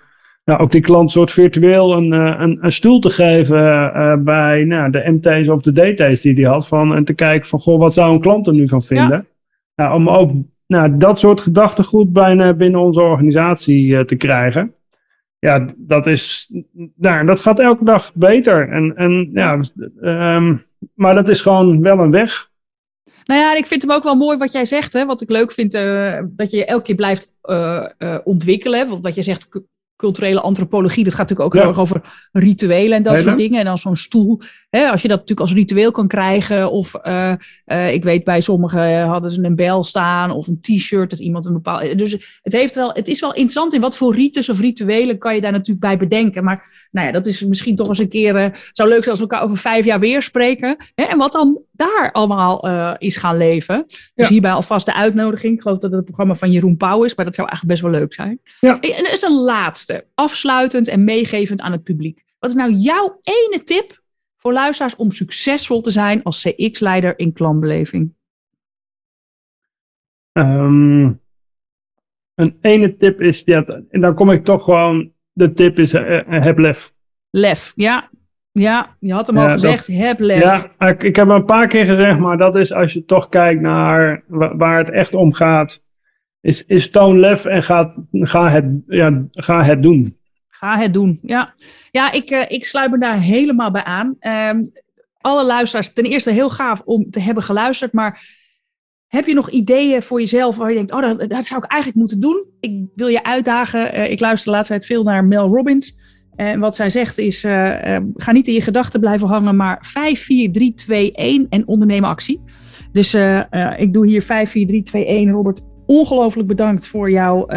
[0.45, 5.11] nou, ook die klant soort virtueel een, een, een stoel te geven bij nou, de
[5.20, 6.68] MT's of de DT's die hij had.
[6.68, 9.26] Van, en te kijken van, goh, wat zou een klant er nu van vinden?
[9.74, 9.85] Ja.
[9.85, 10.33] Nou, om ook
[10.66, 14.74] nou, dat soort gedachtegoed bijna binnen onze organisatie te krijgen
[15.47, 16.53] ja, dat is,
[16.97, 18.68] nou, dat gaat elke dag beter.
[18.68, 19.61] En, en ja,
[20.36, 20.64] um,
[20.95, 22.51] maar dat is gewoon wel een weg.
[23.24, 24.93] Nou ja, ik vind hem ook wel mooi wat jij zegt.
[24.93, 25.07] Hè?
[25.07, 28.88] Wat ik leuk vind, uh, dat je elke keer blijft uh, uh, ontwikkelen.
[28.88, 29.49] Want wat je zegt,
[30.03, 32.00] culturele antropologie, dat gaat natuurlijk ook heel erg over
[32.32, 33.59] rituelen en dat soort dingen.
[33.59, 34.40] En dan zo'n stoel,
[34.70, 36.70] hè, als je dat natuurlijk als ritueel kan krijgen.
[36.70, 37.32] Of uh,
[37.66, 41.46] uh, ik weet bij sommigen hadden ze een bel staan of een t-shirt dat iemand
[41.46, 41.94] een bepaalde.
[41.94, 45.34] Dus het, heeft wel, het is wel interessant in wat voor rites of rituelen kan
[45.34, 46.44] je daar natuurlijk bij bedenken.
[46.44, 48.36] Maar nou ja, dat is misschien toch eens een keer.
[48.36, 50.76] Uh, zou leuk zijn als we elkaar over vijf jaar weer spreken.
[50.94, 53.84] Hè, en wat dan daar allemaal uh, is gaan leven.
[53.86, 54.28] Dus ja.
[54.28, 55.54] hierbij alvast de uitnodiging.
[55.54, 57.92] Ik geloof dat het het programma van Jeroen Pauw is, maar dat zou eigenlijk best
[57.92, 58.40] wel leuk zijn.
[58.60, 58.80] Ja.
[58.80, 62.24] En er is een laatste, afsluitend en meegevend aan het publiek.
[62.38, 64.02] Wat is nou jouw ene tip
[64.36, 68.14] voor luisteraars om succesvol te zijn als CX-leider in klantbeleving?
[70.32, 71.20] Um,
[72.34, 76.20] een ene tip is, ja, en dan kom ik toch gewoon de tip is, uh,
[76.26, 76.92] heb lef.
[77.30, 78.10] Lef, ja.
[78.53, 80.40] Ja, je had hem al gezegd, dat, heb lef.
[80.40, 83.28] Ja, ik, ik heb hem een paar keer gezegd, maar dat is als je toch
[83.28, 85.84] kijkt naar waar het echt om gaat.
[86.40, 90.16] Is, is toon lef en ga, ga, het, ja, ga het doen.
[90.48, 91.55] Ga het doen, ja.
[91.90, 94.16] Ja, ik, uh, ik sluit me daar helemaal bij aan.
[94.20, 94.72] Um,
[95.20, 98.40] alle luisteraars, ten eerste heel gaaf om te hebben geluisterd, maar
[99.07, 102.00] heb je nog ideeën voor jezelf waar je denkt, oh, dat, dat zou ik eigenlijk
[102.00, 102.44] moeten doen?
[102.61, 103.98] Ik wil je uitdagen.
[103.98, 105.96] Uh, ik luister de laatste tijd veel naar Mel Robbins.
[106.37, 109.78] En wat zij zegt is, uh, uh, ga niet in je gedachten blijven hangen, maar
[109.80, 112.41] 5, 4, 3, 2, 1 en ondernemen actie.
[112.93, 113.14] Dus
[113.76, 115.30] ik doe hier 5, 4, 3, 2, 1.
[115.30, 117.55] Robert, ongelooflijk bedankt voor jou,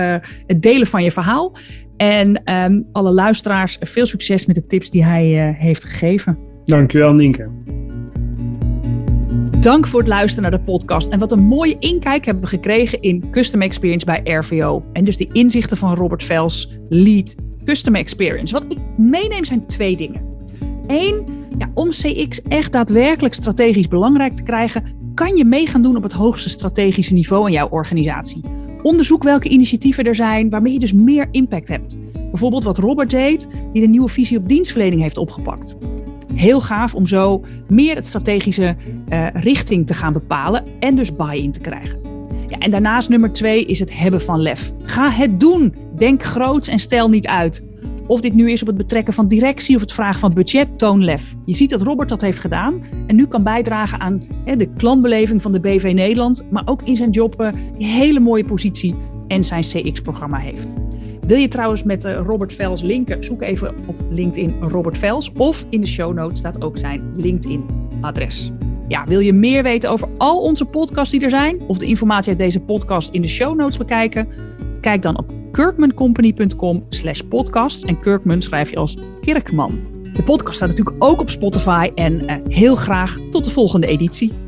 [0.48, 1.56] het delen van je verhaal.
[1.98, 6.38] En um, alle luisteraars, veel succes met de tips die hij heeft gegeven.
[6.66, 7.50] Dankjewel, Nienke.
[9.66, 11.10] Dank voor het luisteren naar de podcast.
[11.10, 14.86] En wat een mooie inkijk hebben we gekregen in Custom Experience bij RVO.
[14.94, 18.54] En dus de inzichten van Robert Vels, lead Custom Experience.
[18.54, 20.22] Wat ik meeneem zijn twee dingen.
[20.88, 21.26] Eén,
[21.58, 26.04] ja, om CX echt daadwerkelijk strategisch belangrijk te krijgen, kan je mee gaan doen op
[26.04, 28.42] het hoogste strategische niveau in jouw organisatie.
[28.82, 31.98] Onderzoek welke initiatieven er zijn waarmee je dus meer impact hebt.
[32.12, 35.76] Bijvoorbeeld wat Robert deed, die de nieuwe visie op dienstverlening heeft opgepakt.
[36.34, 38.76] Heel gaaf om zo meer het strategische
[39.10, 42.15] uh, richting te gaan bepalen en dus buy-in te krijgen.
[42.48, 44.74] Ja, en daarnaast nummer twee is het hebben van lef.
[44.84, 45.76] Ga het doen.
[45.96, 47.64] Denk groots en stel niet uit.
[48.08, 51.04] Of dit nu is op het betrekken van directie of het vragen van budget, toon
[51.04, 51.36] lef.
[51.46, 55.52] Je ziet dat Robert dat heeft gedaan en nu kan bijdragen aan de klantbeleving van
[55.52, 58.96] de BV Nederland, maar ook in zijn job een hele mooie positie
[59.28, 60.74] en zijn CX-programma heeft.
[61.28, 63.24] Wil je trouwens met uh, Robert Vels linken?
[63.24, 65.32] Zoek even op LinkedIn Robert Vels.
[65.38, 68.52] Of in de show notes staat ook zijn LinkedIn-adres.
[68.88, 71.62] Ja, wil je meer weten over al onze podcasts die er zijn?
[71.68, 74.28] Of de informatie uit deze podcast in de show notes bekijken?
[74.82, 77.84] Kijk dan op kirkmancompany.com slash podcast.
[77.84, 79.80] En Kirkman schrijf je als Kirkman.
[80.14, 81.92] De podcast staat natuurlijk ook op Spotify.
[81.96, 84.45] En uh, heel graag tot de volgende editie.